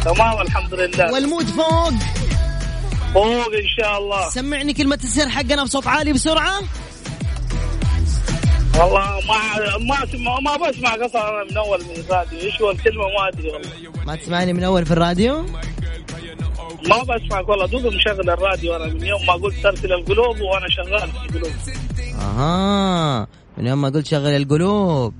تمام 0.05 0.41
الحمد 0.41 0.74
لله. 0.74 1.12
والمود 1.12 1.47
فوق؟ 1.47 1.93
فوق 3.14 3.47
إن 3.47 3.68
شاء 3.78 3.99
الله. 3.99 4.31
سمعني 4.31 4.72
كلمة 4.72 4.99
السر 5.05 5.28
حقنا 5.28 5.64
بصوت 5.64 5.87
عالي 5.87 6.12
بسرعة. 6.12 6.61
والله 8.78 9.20
ما 9.28 9.39
ما 9.78 10.05
اسمع 10.05 10.41
ما 10.41 10.57
بسمع 10.57 10.95
قصة 10.95 11.45
من 11.51 11.57
أول 11.57 11.85
من 11.85 12.05
الراديو. 12.05 12.39
إيش 12.41 12.62
هو 12.62 12.70
الكلمة؟ 12.70 13.05
ما 13.05 13.28
أدري 13.28 13.49
والله. 13.49 13.70
ما 14.07 14.16
تسمعني 14.16 14.53
من 14.53 14.64
أول 14.64 14.87
في 14.87 14.93
الراديو؟ 14.93 15.47
ما 16.89 17.03
بسمعك 17.03 17.49
والله 17.49 17.66
دوب 17.66 17.87
مشغل 17.87 18.31
الراديو. 18.31 18.76
أنا 18.76 18.87
من 18.87 19.07
يوم 19.07 19.26
ما 19.26 19.33
قلت 19.33 19.55
ترسل 19.62 19.93
القلوب 19.93 20.41
وأنا 20.41 20.68
شغال 20.68 21.09
في 21.09 21.26
القلوب. 21.26 21.53
أها. 22.20 23.26
من 23.59 23.66
يوم 23.66 23.81
ما 23.81 23.89
قلت 23.89 24.07
شغل 24.07 24.26
القلوب. 24.26 25.14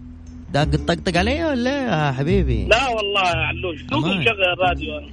داق 0.53 0.69
الطقطق 0.75 1.17
علي 1.17 1.45
ولا 1.45 1.71
إيه 1.71 2.07
يا 2.07 2.13
حبيبي؟ 2.13 2.65
لا 2.65 2.89
والله 2.89 3.23
يا 3.23 3.37
علوش. 3.37 3.83
دوب. 3.83 4.07
مشغل 4.07 4.45
الراديو 4.55 4.99
إي 4.99 5.11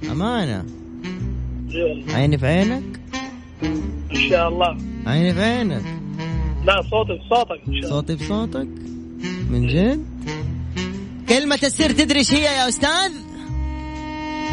والله. 1.82 2.14
عيني 2.14 2.38
في 2.38 2.46
عينك؟ 2.46 3.00
إن 4.12 4.28
شاء 4.30 4.48
الله. 4.48 4.76
عيني 5.06 5.34
في 5.34 5.42
عينك. 5.42 5.82
لا 6.64 6.82
صوتك 6.90 7.20
صوتك 7.30 7.60
إن 7.68 7.74
شاء 7.74 7.74
الله. 7.74 7.88
صوتي 7.88 8.14
بصوتك 8.14 8.68
من 9.50 9.66
جد؟ 9.66 10.04
كلمة 11.28 11.58
السر 11.62 11.90
تدري 11.90 12.18
إيش 12.18 12.34
هي 12.34 12.44
يا 12.44 12.68
أستاذ؟ 12.68 13.12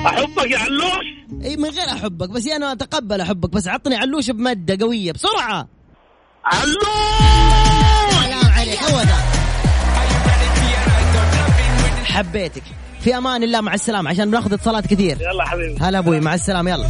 أحبك 0.05 0.51
يا 0.51 0.57
علوش؟ 0.57 1.05
إي 1.43 1.57
من 1.57 1.69
غير 1.69 1.89
أحبك 1.89 2.29
بس 2.29 2.47
أنا 2.47 2.71
أتقبل 2.71 3.21
أحبك 3.21 3.49
بس 3.49 3.67
عطني 3.67 3.95
علوش 3.95 4.29
بمده 4.29 4.85
قوية 4.85 5.11
بسرعة. 5.11 5.67
علوش! 6.45 6.85
سلام 8.11 8.51
عليك 8.57 8.83
هو 8.83 8.99
ذا 9.01 9.15
حبيتك. 12.05 12.63
في 13.01 13.17
أمان 13.17 13.43
الله 13.43 13.61
مع 13.61 13.73
السلامة 13.73 14.09
عشان 14.09 14.31
بناخذ 14.31 14.53
اتصالات 14.53 14.87
كثير. 14.87 15.17
يلا 15.21 15.45
حبيبي. 15.45 15.77
هلا 15.81 15.99
أبوي 15.99 16.19
مع 16.19 16.33
السلامة 16.33 16.71
يلا. 16.71 16.87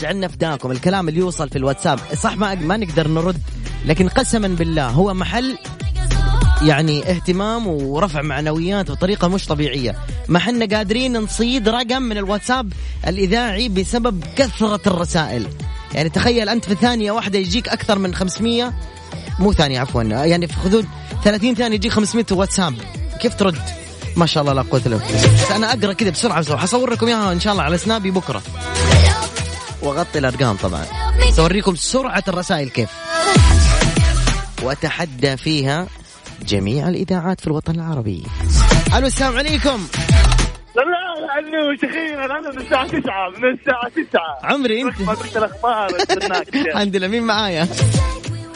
جعلنا 0.00 0.28
فداكم 0.28 0.70
الكلام 0.70 1.08
اللي 1.08 1.20
يوصل 1.20 1.48
في 1.48 1.58
الواتساب 1.58 1.98
صح 2.22 2.36
ما 2.36 2.54
ما 2.54 2.76
نقدر 2.76 3.08
نرد 3.08 3.42
لكن 3.86 4.08
قسما 4.08 4.48
بالله 4.48 4.88
هو 4.88 5.14
محل 5.14 5.58
يعني 6.62 7.10
اهتمام 7.10 7.66
ورفع 7.66 8.22
معنويات 8.22 8.90
بطريقة 8.90 9.28
مش 9.28 9.46
طبيعية. 9.46 9.96
ما 10.28 10.38
حنا 10.38 10.76
قادرين 10.76 11.16
نصيد 11.16 11.68
رقم 11.68 12.02
من 12.02 12.18
الواتساب 12.18 12.72
الإذاعي 13.06 13.68
بسبب 13.68 14.24
كثرة 14.36 14.80
الرسائل. 14.86 15.48
يعني 15.94 16.08
تخيل 16.08 16.48
أنت 16.48 16.64
في 16.64 16.74
ثانية 16.74 17.12
واحدة 17.12 17.38
يجيك 17.38 17.68
أكثر 17.68 17.98
من 17.98 18.14
500 18.14 18.72
مو 19.38 19.52
ثانية 19.52 19.80
عفوا. 19.80 20.02
يعني 20.02 20.46
في 20.46 20.54
حدود 20.54 20.86
30 21.24 21.54
ثانية 21.54 21.74
يجيك 21.76 21.92
500 21.92 22.26
واتساب. 22.30 22.74
كيف 23.20 23.34
ترد؟ 23.34 23.58
ما 24.16 24.26
شاء 24.26 24.42
الله 24.42 24.52
لا 24.52 24.62
قوة 24.62 24.82
إلا 24.86 24.96
بالله. 24.96 25.56
أنا 25.56 25.72
أقرأ 25.72 25.92
كذا 25.92 26.10
بسرعة 26.10 26.40
بسرعة. 26.40 26.60
حصور 26.60 26.90
لكم 26.90 27.06
إياها 27.06 27.32
إن 27.32 27.40
شاء 27.40 27.52
الله 27.52 27.64
على 27.64 27.78
سنابي 27.78 28.10
بكرة. 28.10 28.42
واغطي 29.82 30.18
الأرقام 30.18 30.56
طبعا. 30.56 30.84
سأوريكم 31.36 31.76
سرعة 31.76 32.24
الرسائل 32.28 32.68
كيف. 32.68 32.88
وأتحدى 34.62 35.36
فيها 35.36 35.86
جميع 36.48 36.88
الإذاعات 36.88 37.40
في 37.40 37.46
الوطن 37.46 37.74
العربي. 37.74 38.26
ألو 38.96 39.06
السلام 39.06 39.36
عليكم. 39.36 39.86
لا 40.76 40.82
علوش 41.30 41.84
أخيرا 41.84 42.24
أنا 42.24 42.50
من 42.50 42.58
الساعة 42.58 42.86
9 42.86 43.28
من 43.38 43.58
الساعة 43.58 43.88
9 43.88 44.52
عمري 44.52 44.82
أنت؟ 44.82 45.00
ما 45.00 45.12
قلت 45.12 45.36
استناك 45.36 46.48
الحمد 46.54 46.96
لله 46.96 47.08
مين 47.08 47.22
معايا؟ 47.22 47.68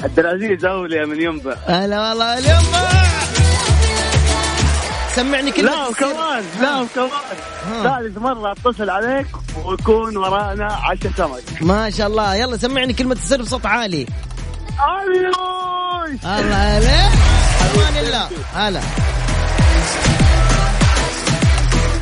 عبد 0.03 0.19
العزيز 0.19 0.65
أولياء 0.65 1.07
من 1.07 1.21
ينبع. 1.21 1.55
هلا 1.67 2.09
والله 2.09 2.39
اليوم 2.39 2.63
سمعني 5.09 5.53
كلمة 5.53 5.71
لا. 5.71 5.89
وكمان 5.89 6.45
لا 6.61 6.81
وكمان. 6.81 7.11
ثالث 7.83 8.19
مرة 8.19 8.53
أتصل 8.53 8.91
عليك 8.91 9.27
ويكون 9.65 10.17
ورانا 10.17 10.73
عشاء 10.73 11.13
سمك. 11.17 11.63
ما 11.63 11.91
شاء 11.91 12.07
الله. 12.07 12.37
يلا 12.37 12.57
سمعني 12.57 12.93
كلمة 12.93 13.15
السر 13.15 13.43
بصوت 13.43 13.67
عالي. 13.67 14.07
الله 16.25 16.57
عليك. 16.57 17.42
أمان 17.75 17.97
الله. 18.05 18.29
هلا. 18.55 18.81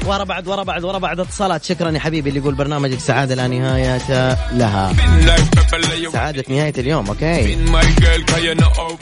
ورا 0.07 0.25
بعد 0.25 0.49
ورا 0.49 0.63
بعد 0.63 0.85
ورا 0.85 0.99
بعد 0.99 1.21
اتصالات. 1.21 1.65
شكرا 1.65 1.91
يا 1.91 2.01
حبيبي 2.01 2.29
اللي 2.29 2.41
يقول 2.41 2.55
برنامجك 2.55 2.99
سعاده 2.99 3.35
لا 3.35 3.47
نهاية 3.49 3.97
لها. 4.53 4.93
سعادة 6.13 6.45
نهاية 6.49 6.75
اليوم 6.79 7.07
أوكي. 7.07 7.57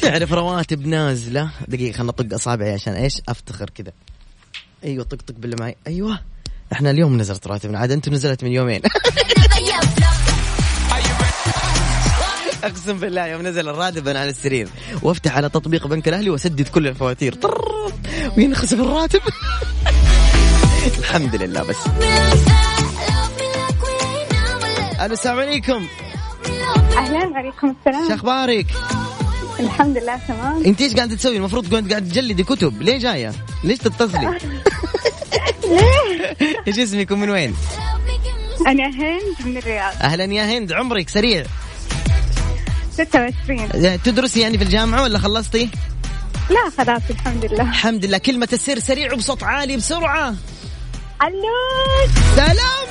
تعرف 0.02 0.32
رواتب 0.32 0.86
نازلة؟ 0.86 1.50
دقيقة 1.68 1.96
خلنا 1.96 2.08
نطق 2.08 2.34
أصابعي 2.34 2.72
عشان 2.72 2.92
إيش؟ 2.92 3.20
أفتخر 3.28 3.70
كذا. 3.70 3.92
أيوه 4.84 5.04
طق 5.04 5.18
طق 5.26 5.34
باللي 5.38 5.56
معي 5.60 5.76
أيوه. 5.86 6.18
إحنا 6.72 6.90
اليوم 6.90 7.16
نزلت 7.16 7.46
رواتبنا. 7.46 7.78
عاد 7.78 7.90
أنتم 7.90 8.12
نزلت 8.12 8.44
من 8.44 8.52
يومين. 8.52 8.80
أقسم 12.64 12.98
بالله 12.98 13.26
يوم 13.26 13.42
نزل 13.42 13.68
الراتب 13.68 14.08
أنا 14.08 14.20
على 14.20 14.30
السرير 14.30 14.68
وأفتح 15.02 15.36
على 15.36 15.48
تطبيق 15.48 15.86
بنك 15.86 16.08
الأهلي 16.08 16.30
وأسدد 16.30 16.68
كل 16.68 16.86
الفواتير 16.86 17.34
وينخسف 18.36 18.80
الراتب 18.80 19.20
الحمد 20.98 21.34
لله 21.34 21.62
بس 21.62 21.76
ألو 25.00 25.12
السلام 25.12 25.38
عليكم 25.38 25.86
أهلا 26.96 27.36
عليكم 27.38 27.74
السلام 27.80 28.08
شو 28.08 28.14
أخبارك؟ 28.14 28.66
الحمد 29.60 29.98
لله 29.98 30.20
تمام 30.28 30.64
أنت 30.64 30.80
إيش 30.80 30.94
قاعدة 30.94 31.16
تسوي؟ 31.16 31.36
المفروض 31.36 31.74
كنت 31.74 31.90
قاعدة 31.90 32.08
تجلدي 32.08 32.44
كتب، 32.44 32.82
ليه 32.82 32.98
جاية؟ 32.98 33.32
ليش 33.64 33.78
تتصلي؟ 33.78 34.38
ليه؟ 35.68 36.36
إيش 36.68 36.78
اسمك 36.78 37.10
ومن 37.10 37.30
وين؟ 37.30 37.54
أنا 38.66 38.86
هند 38.86 39.46
من 39.46 39.56
الرياض 39.56 39.92
أهلا 40.02 40.24
يا 40.24 40.58
هند 40.58 40.72
عمرك 40.72 41.08
سريع 41.08 41.44
26 43.04 44.02
تدرسي 44.02 44.40
يعني 44.40 44.58
في 44.58 44.64
الجامعة 44.64 45.02
ولا 45.02 45.18
خلصتي؟ 45.18 45.70
لا 46.50 46.70
خلاص 46.78 47.02
الحمد 47.10 47.44
لله. 47.44 47.62
الحمد 47.62 48.04
لله. 48.04 48.18
كلمة 48.18 48.48
السر 48.52 48.78
سريع 48.78 49.12
وبصوت 49.12 49.42
عالي 49.42 49.76
بسرعة. 49.76 50.34
علوش 51.20 52.10
سلام. 52.36 52.86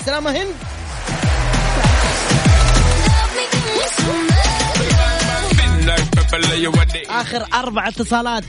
السلامة 0.00 0.30
هند 0.30 0.54
آخر 7.08 7.46
أربع 7.54 7.88
اتصالات. 7.88 8.44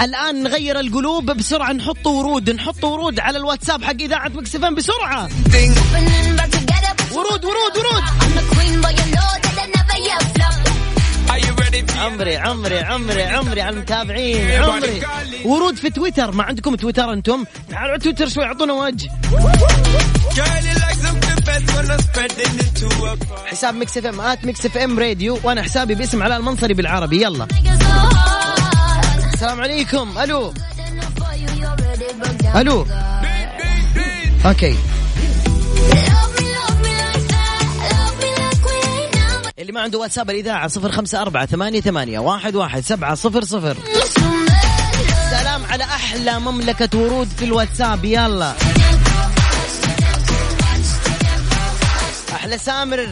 الآن 0.00 0.42
نغير 0.42 0.80
القلوب 0.80 1.30
بسرعة 1.30 1.72
نحط 1.72 2.06
ورود 2.06 2.50
نحط 2.50 2.84
ورود 2.84 3.20
على 3.20 3.38
الواتساب 3.38 3.84
حق 3.84 4.00
إذاعة 4.00 4.28
مكسفين 4.28 4.74
بسرعة. 4.74 5.28
ورود 7.12 7.44
ورود 7.44 7.76
ورود. 7.76 8.02
عمري 11.98 12.36
عمري 12.36 12.78
عمري 12.78 13.22
عمري 13.22 13.62
على 13.62 13.76
المتابعين 13.76 14.50
عمري. 14.50 15.02
ورود 15.44 15.76
في 15.76 15.90
تويتر 15.90 16.32
ما 16.32 16.44
عندكم 16.44 16.74
تويتر 16.74 17.12
أنتم؟ 17.12 17.44
تعالوا 17.70 17.90
على 17.90 17.98
تويتر 17.98 18.28
شوي 18.28 18.44
أعطونا 18.44 18.72
وجه. 18.72 19.10
حساب 23.46 23.74
ميكس 23.74 23.98
إف 23.98 24.06
إم 24.06 24.20
at 24.20 24.44
ميكس 24.44 24.66
إف 24.66 24.76
إم 24.76 24.98
راديو 24.98 25.38
وأنا 25.44 25.62
حسابي 25.62 25.94
باسم 25.94 26.22
علاء 26.22 26.38
المنصري 26.38 26.74
بالعربي. 26.74 27.22
يلا. 27.22 27.46
السلام 29.34 29.60
عليكم. 29.60 30.18
ألو. 30.18 30.54
ألو. 32.56 32.86
أوكي. 34.46 34.76
اللي 39.58 39.72
ما 39.72 39.80
عنده 39.80 39.98
واتساب 39.98 40.30
الإذاعة 40.30 40.68
صفر 40.68 40.92
خمسة 40.92 41.22
أربعة 41.22 41.46
ثمانية 41.46 41.80
ثمانية 41.80 42.18
واحد 42.18 42.56
واحد 42.56 42.84
سبعة 42.84 43.14
صفر 43.14 43.44
صفر. 43.44 43.76
سلام 45.30 45.64
على 45.70 45.84
أحلى 45.84 46.38
مملكة 46.38 46.98
ورود 46.98 47.28
في 47.38 47.44
الواتساب. 47.44 48.04
يلا. 48.04 48.54
أحلى 52.34 52.58
سامر. 52.58 53.08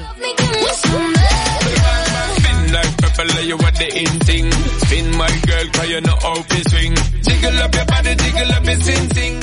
Propeller, 3.23 3.47
you 3.47 3.57
what 3.57 3.75
the 3.75 3.89
in 3.99 4.19
thing. 4.27 4.51
Spin 4.83 5.17
my 5.17 5.31
girl, 5.47 5.67
cause 5.73 5.89
you 5.91 6.01
know 6.01 6.17
how 6.23 6.35
to 6.35 6.71
swing. 6.71 6.95
Jiggle 7.23 7.59
up 7.59 7.75
your 7.75 7.85
body, 7.87 8.15
jiggle 8.15 8.53
up 8.53 8.65
your 8.65 8.81
sing 8.81 9.09
sing. 9.15 9.41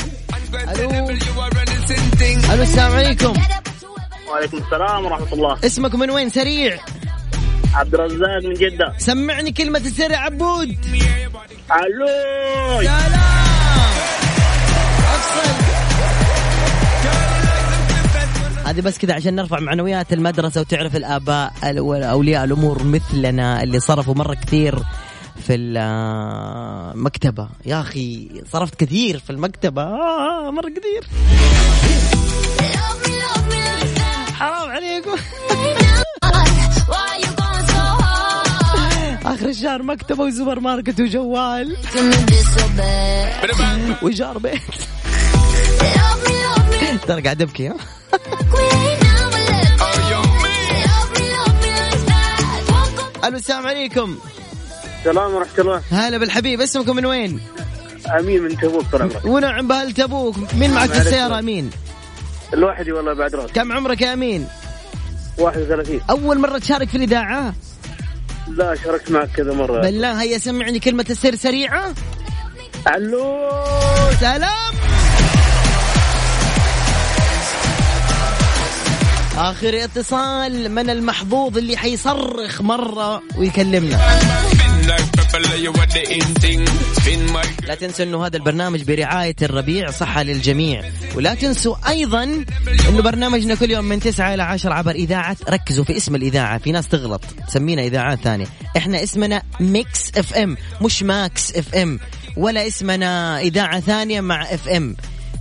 ألو 2.50 2.64
السلام 2.64 2.92
عليكم 2.92 3.34
وعليكم 4.30 4.58
السلام 4.58 5.06
ورحمة 5.06 5.34
الله 5.34 5.58
اسمك 5.66 5.96
من 5.96 6.10
وين 6.10 6.30
سريع 6.30 6.80
عبد 7.74 7.94
الرزاق 7.94 8.44
من 8.44 8.54
جدة 8.54 8.94
سمعني 8.98 9.52
كلمة 9.52 9.80
السر 9.80 10.12
يا 10.12 10.18
عبود 10.18 10.78
علو 11.70 12.08
هذه 18.70 18.82
بس 18.82 18.98
كذا 18.98 19.14
عشان 19.14 19.36
نرفع 19.36 19.60
معنويات 19.60 20.14
المدرسة 20.14 20.62
وتعرف 20.62 20.96
الآباء 20.96 21.54
ال- 21.64 21.80
وأولياء 21.80 22.44
الأمور 22.44 22.84
مثلنا 22.84 23.64
اللي 23.64 23.80
صرفوا 23.80 24.14
مرة 24.16 24.34
كثير 24.34 24.80
في 25.48 25.56
المكتبة 25.56 27.48
يا 27.66 27.82
أخي 27.82 28.30
صرفت 28.52 28.76
كثير 28.76 29.20
في 29.20 29.30
المكتبة. 29.30 29.82
آه 29.84 30.52
مرة 30.52 30.70
كثير. 30.70 31.04
حرام 34.34 34.72
عليكم. 34.72 35.16
آخر 39.26 39.50
الشهر 39.50 39.84
مكتبة 39.84 40.24
وسوبر 40.24 40.60
ماركت 40.60 41.00
وجوال. 41.02 41.78
وإيجار 44.02 44.38
بيت. 44.38 44.62
ترى 47.08 47.22
قاعد 47.22 47.42
أبكي 47.42 47.68
ها؟ 47.68 47.76
ألو 53.30 53.38
السلام 53.38 53.68
عليكم 53.68 54.18
السلام 55.00 55.34
ورحمة 55.34 55.60
الله 55.60 55.82
هلا 55.92 56.18
بالحبيب 56.18 56.62
اسمكم 56.62 56.96
من 56.96 57.06
وين؟ 57.06 57.40
أمين 58.20 58.42
من 58.44 58.58
تبوك 58.58 58.86
طال 58.92 59.02
عمرك 59.02 59.26
ونعم 59.26 59.68
بهل 59.68 59.92
تبوك 59.94 60.36
مين 60.54 60.72
معك 60.72 60.90
في 60.90 60.94
معلش. 60.98 61.08
السيارة 61.08 61.40
أمين؟ 61.40 61.70
لوحدي 62.54 62.92
والله 62.92 63.14
بعد 63.14 63.36
راس 63.36 63.52
كم 63.52 63.72
عمرك 63.72 64.02
يا 64.02 64.14
أمين؟ 64.14 64.48
31 65.38 66.02
أول 66.10 66.40
مرة 66.40 66.58
تشارك 66.58 66.90
في 66.90 66.98
الإذاعة؟ 66.98 67.54
لا 68.48 68.76
شاركت 68.76 69.12
معك 69.12 69.30
كذا 69.32 69.54
مرة 69.54 69.82
بالله 69.82 70.22
هيا 70.22 70.38
سمعني 70.38 70.80
كلمة 70.80 71.06
السر 71.10 71.36
سريعة 71.36 71.94
علو 72.86 73.50
سلام 74.20 74.74
آخر 79.40 79.84
اتصال 79.84 80.72
من 80.72 80.90
المحظوظ 80.90 81.58
اللي 81.58 81.78
حيصرخ 81.78 82.62
مرة 82.62 83.22
ويكلمنا. 83.38 84.00
لا 87.68 87.76
تنسوا 87.76 88.06
إنه 88.06 88.26
هذا 88.26 88.38
البرنامج 88.38 88.84
برعاية 88.84 89.36
الربيع 89.42 89.92
صحة 89.92 90.24
للجميع. 90.24 90.84
ولا 91.16 91.34
تنسوا 91.34 91.76
أيضا 91.90 92.24
إنه 92.90 93.02
برنامجنا 93.02 93.56
كل 93.56 93.72
يوم 93.72 93.86
من 93.86 94.00
9 94.00 94.34
إلى 94.34 94.44
10 94.44 94.74
عبر 94.74 94.92
إذاعة. 94.92 95.38
ركزوا 95.50 95.84
في 95.84 95.98
اسم 95.98 96.16
الإذاعة 96.16 96.58
في 96.58 96.72
ناس 96.72 96.88
تغلط. 96.88 97.22
تسمينا 97.48 97.82
اذاعات 97.82 98.20
ثانية. 98.20 98.46
إحنا 98.78 99.04
اسمنا 99.04 99.42
ميكس 99.60 100.12
اف 100.18 100.34
ام 100.34 100.58
مش 100.82 101.04
ماكس 101.04 101.56
اف 101.56 101.76
ام 101.76 102.00
ولا 102.38 102.68
اسمنا 102.68 103.40
إذاعة 103.40 103.80
ثانية 103.80 104.22
مع 104.22 104.44
اف 104.44 104.68
ام 104.68 104.96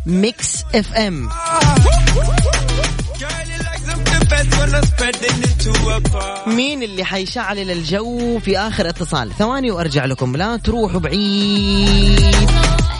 ميكس 0.06 0.62
اف 0.74 0.92
ام 0.92 1.28
مين 6.46 6.82
اللي 6.82 7.04
حيشعل 7.04 7.58
الجو 7.58 8.38
في 8.38 8.58
آخر 8.58 8.88
اتصال؟ 8.88 9.32
ثواني 9.38 9.70
وأرجع 9.70 10.04
لكم 10.04 10.36
لا 10.36 10.56
تروحوا 10.56 11.00
بعيد. 11.00 12.36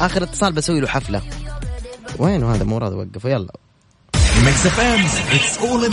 آخر 0.01 0.23
اتصال 0.23 0.53
بسوي 0.53 0.81
له 0.81 0.89
حفلة. 0.89 1.23
وين 2.19 2.45
هذا؟ 2.45 2.65
مو 2.65 2.79
راضي 2.79 2.97
وقفه 2.97 3.31
يلا. 3.31 3.53
ميكس 4.45 4.67
اف 4.67 4.81
ام 4.81 5.07
اتس 5.33 5.59
اول 5.59 5.85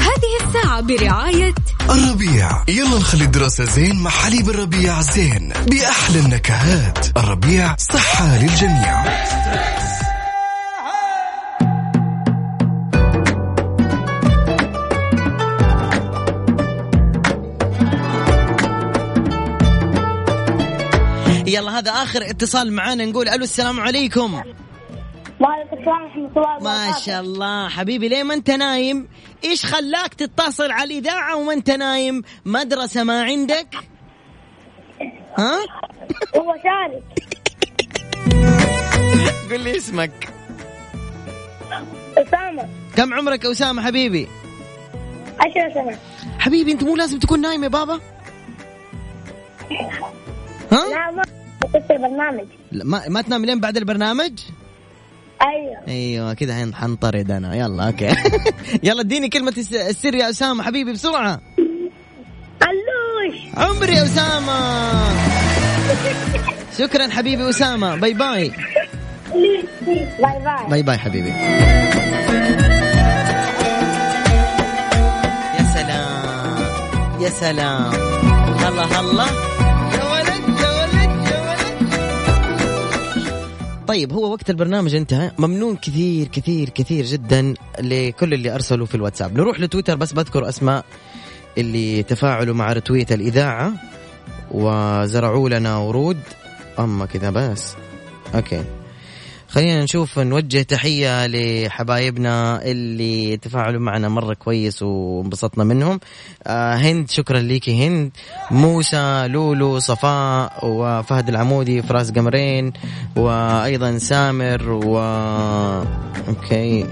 هذه 0.00 0.46
الساعة 0.46 0.80
برعاية 0.80 1.54
الربيع. 1.90 2.64
يلا 2.68 2.98
نخلي 2.98 3.24
الدراسة 3.24 3.64
زين 3.64 3.96
مع 3.96 4.10
حليب 4.10 4.50
الربيع 4.50 5.02
زين. 5.02 5.52
بأحلى 5.66 6.20
النكهات. 6.20 7.18
الربيع 7.18 7.76
صحة 7.76 8.36
للجميع. 8.36 9.04
هذا 21.80 21.90
آخر 21.90 22.30
اتصال 22.30 22.72
معانا 22.72 23.04
نقول 23.04 23.28
ألو 23.28 23.44
السلام 23.44 23.80
عليكم. 23.80 24.42
وعليكم 25.40 25.76
السلام 25.78 26.02
ورحمة 26.02 26.30
الله 26.36 26.58
ما 26.62 26.92
شاء 27.06 27.20
الله. 27.20 27.68
حبيبي 27.68 28.08
ليه 28.08 28.22
ما 28.22 28.34
أنت 28.34 28.50
نايم؟ 28.50 29.08
إيش 29.44 29.66
خلاك 29.66 30.14
تتصل 30.14 30.70
على 30.70 30.84
الإذاعة 30.84 31.36
وما 31.36 31.52
أنت 31.52 31.70
نايم؟ 31.70 32.22
مدرسة 32.44 33.04
ما 33.04 33.22
عندك؟ 33.22 33.74
ها؟ 35.38 35.58
هو 36.36 36.54
شارك 36.62 37.02
قل 39.50 39.60
لي 39.60 39.76
اسمك. 39.76 40.28
أسامة. 42.18 42.68
كم 42.96 43.14
عمرك 43.14 43.44
يا 43.44 43.52
أسامة 43.52 43.82
حبيبي؟ 43.82 44.28
عشر 45.40 45.74
سنة. 45.74 45.98
حبيبي 46.38 46.72
أنت 46.72 46.84
مو 46.84 46.96
لازم 46.96 47.18
تكون 47.18 47.40
نايم 47.40 47.64
يا 47.64 47.68
بابا؟ 47.68 48.00
ها؟ 50.72 50.88
لا 50.90 51.10
ما 51.10 51.39
البرنامج 51.64 52.44
ما, 52.72 53.08
ما 53.08 53.22
تنام 53.22 53.44
لين 53.44 53.60
بعد 53.60 53.76
البرنامج؟ 53.76 54.32
أيوه. 55.42 55.76
أيوه 55.88 56.34
كذا 56.34 56.54
حين- 56.54 56.74
حنطرد 56.74 57.30
أنا. 57.30 57.54
يلا 57.56 57.86
okay. 57.86 58.08
يلا 58.88 59.00
اديني 59.00 59.28
كلمة 59.28 59.54
الس- 59.58 59.72
السر 59.74 60.14
يا 60.14 60.30
أسامة 60.30 60.62
حبيبي 60.62 60.92
بسرعة. 60.92 61.40
علوش. 62.62 63.36
عمري 63.56 63.92
يا 63.96 64.02
أسامة. 64.04 64.60
شكرا 66.78 67.08
حبيبي 67.08 67.50
أسامة. 67.50 67.96
باي 67.96 68.14
باي. 68.14 68.52
باي 69.32 70.38
باي. 70.44 70.66
باي 70.70 70.82
باي 70.82 70.98
حبيبي. 70.98 71.28
يا 75.58 75.64
سلام. 75.74 77.20
يا 77.20 77.28
سلام. 77.28 77.92
هلا 78.60 78.84
هلا 78.84 79.49
طيب 83.90 84.12
هو 84.12 84.32
وقت 84.32 84.50
البرنامج 84.50 84.94
انتهى. 84.94 85.30
ممنون 85.38 85.76
كثير 85.76 86.28
كثير 86.28 86.68
كثير 86.68 87.04
جدا 87.04 87.54
لكل 87.80 88.34
اللي 88.34 88.54
أرسلوا 88.54 88.86
في 88.86 88.94
الواتساب. 88.94 89.38
نروح 89.38 89.60
لتويتر 89.60 89.96
بس 89.96 90.12
بذكر 90.12 90.48
أسماء 90.48 90.84
اللي 91.58 92.02
تفاعلوا 92.02 92.54
مع 92.54 92.72
رتويت 92.72 93.12
الإذاعة 93.12 93.72
وزرعوا 94.50 95.48
لنا 95.48 95.76
ورود. 95.76 96.18
أما 96.78 97.06
كذا 97.06 97.30
بس. 97.30 97.74
أوكي. 98.34 98.64
خلينا 99.50 99.84
نشوف 99.84 100.18
نوجه 100.18 100.62
تحية 100.62 101.26
لحبايبنا 101.26 102.64
اللي 102.64 103.36
تفاعلوا 103.36 103.80
معنا 103.80 104.08
مرة 104.08 104.34
كويس 104.34 104.82
وانبسطنا 104.82 105.64
منهم. 105.64 106.00
آه 106.46 106.74
هند 106.74 107.10
شكرا 107.10 107.38
ليكي 107.38 107.86
هند. 107.86 108.10
موسى 108.50 109.26
لولو 109.28 109.78
صفاء 109.78 110.66
وفهد 110.66 111.28
العمودي 111.28 111.82
فراس 111.82 112.10
قمرين 112.10 112.72
وأيضا 113.16 113.98
سامر 113.98 114.70
و 114.72 114.98
okay 116.28 116.86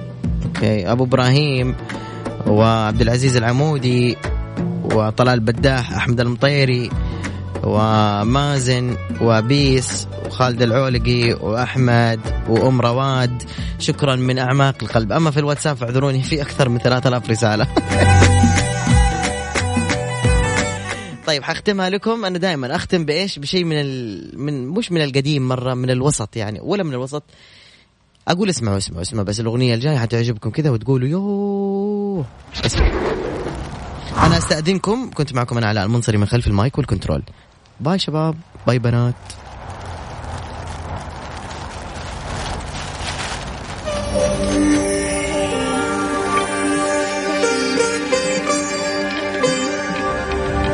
okay 0.44 0.92
أبو 0.92 1.04
إبراهيم 1.04 1.74
وعبد 2.46 3.00
العزيز 3.00 3.36
العمودي 3.36 4.16
وطلال 4.94 5.40
بداح 5.40 5.92
أحمد 5.92 6.20
المطيري. 6.20 6.90
ومازن 7.64 8.96
وبيس 9.20 10.08
وخالد 10.26 10.62
العولقي 10.62 11.32
وأحمد 11.32 12.20
وأم 12.48 12.80
رواد. 12.80 13.42
شكرا 13.78 14.16
من 14.16 14.38
أعماق 14.38 14.74
القلب. 14.82 15.12
أما 15.12 15.30
في 15.30 15.40
الواتساب 15.40 15.76
فاعذروني 15.76 16.22
في 16.22 16.42
أكثر 16.42 16.68
من 16.68 16.78
3000 16.78 17.30
رسالة. 17.30 17.66
طيب 21.26 21.42
حختمها 21.42 21.90
لكم. 21.90 22.24
أنا 22.24 22.38
دائما 22.38 22.76
أختم 22.76 23.04
بإيش؟ 23.04 23.38
بشيء 23.38 23.64
من 23.64 23.80
ال... 23.80 24.30
من 24.40 24.68
مش 24.68 24.92
من 24.92 25.02
القديم 25.02 25.48
مرة 25.48 25.74
من 25.74 25.90
الوسط 25.90 26.36
يعني 26.36 26.60
ولا 26.62 26.82
من 26.82 26.92
الوسط. 26.92 27.22
أقول 28.28 28.50
اسمعوا 28.50 28.78
اسمعوا 28.78 29.02
اسمعوا 29.02 29.24
بس 29.24 29.40
الأغنية 29.40 29.74
الجاية 29.74 29.98
حتعجبكم 29.98 30.50
كذا 30.50 30.70
وتقولوا 30.70 31.08
يوه. 31.08 32.24
اسمعوا. 32.64 32.92
أنا 34.26 34.38
أستأذنكم. 34.38 35.10
كنت 35.14 35.34
معكم 35.34 35.58
أنا 35.58 35.66
علاء 35.66 35.84
المنصري 35.84 36.18
من 36.18 36.26
خلف 36.26 36.46
المايك 36.46 36.78
وال 36.78 36.87
control. 36.87 37.22
bye 37.80 37.98
شباب 37.98 38.34
bye 38.66 38.78
بنات. 38.78 39.14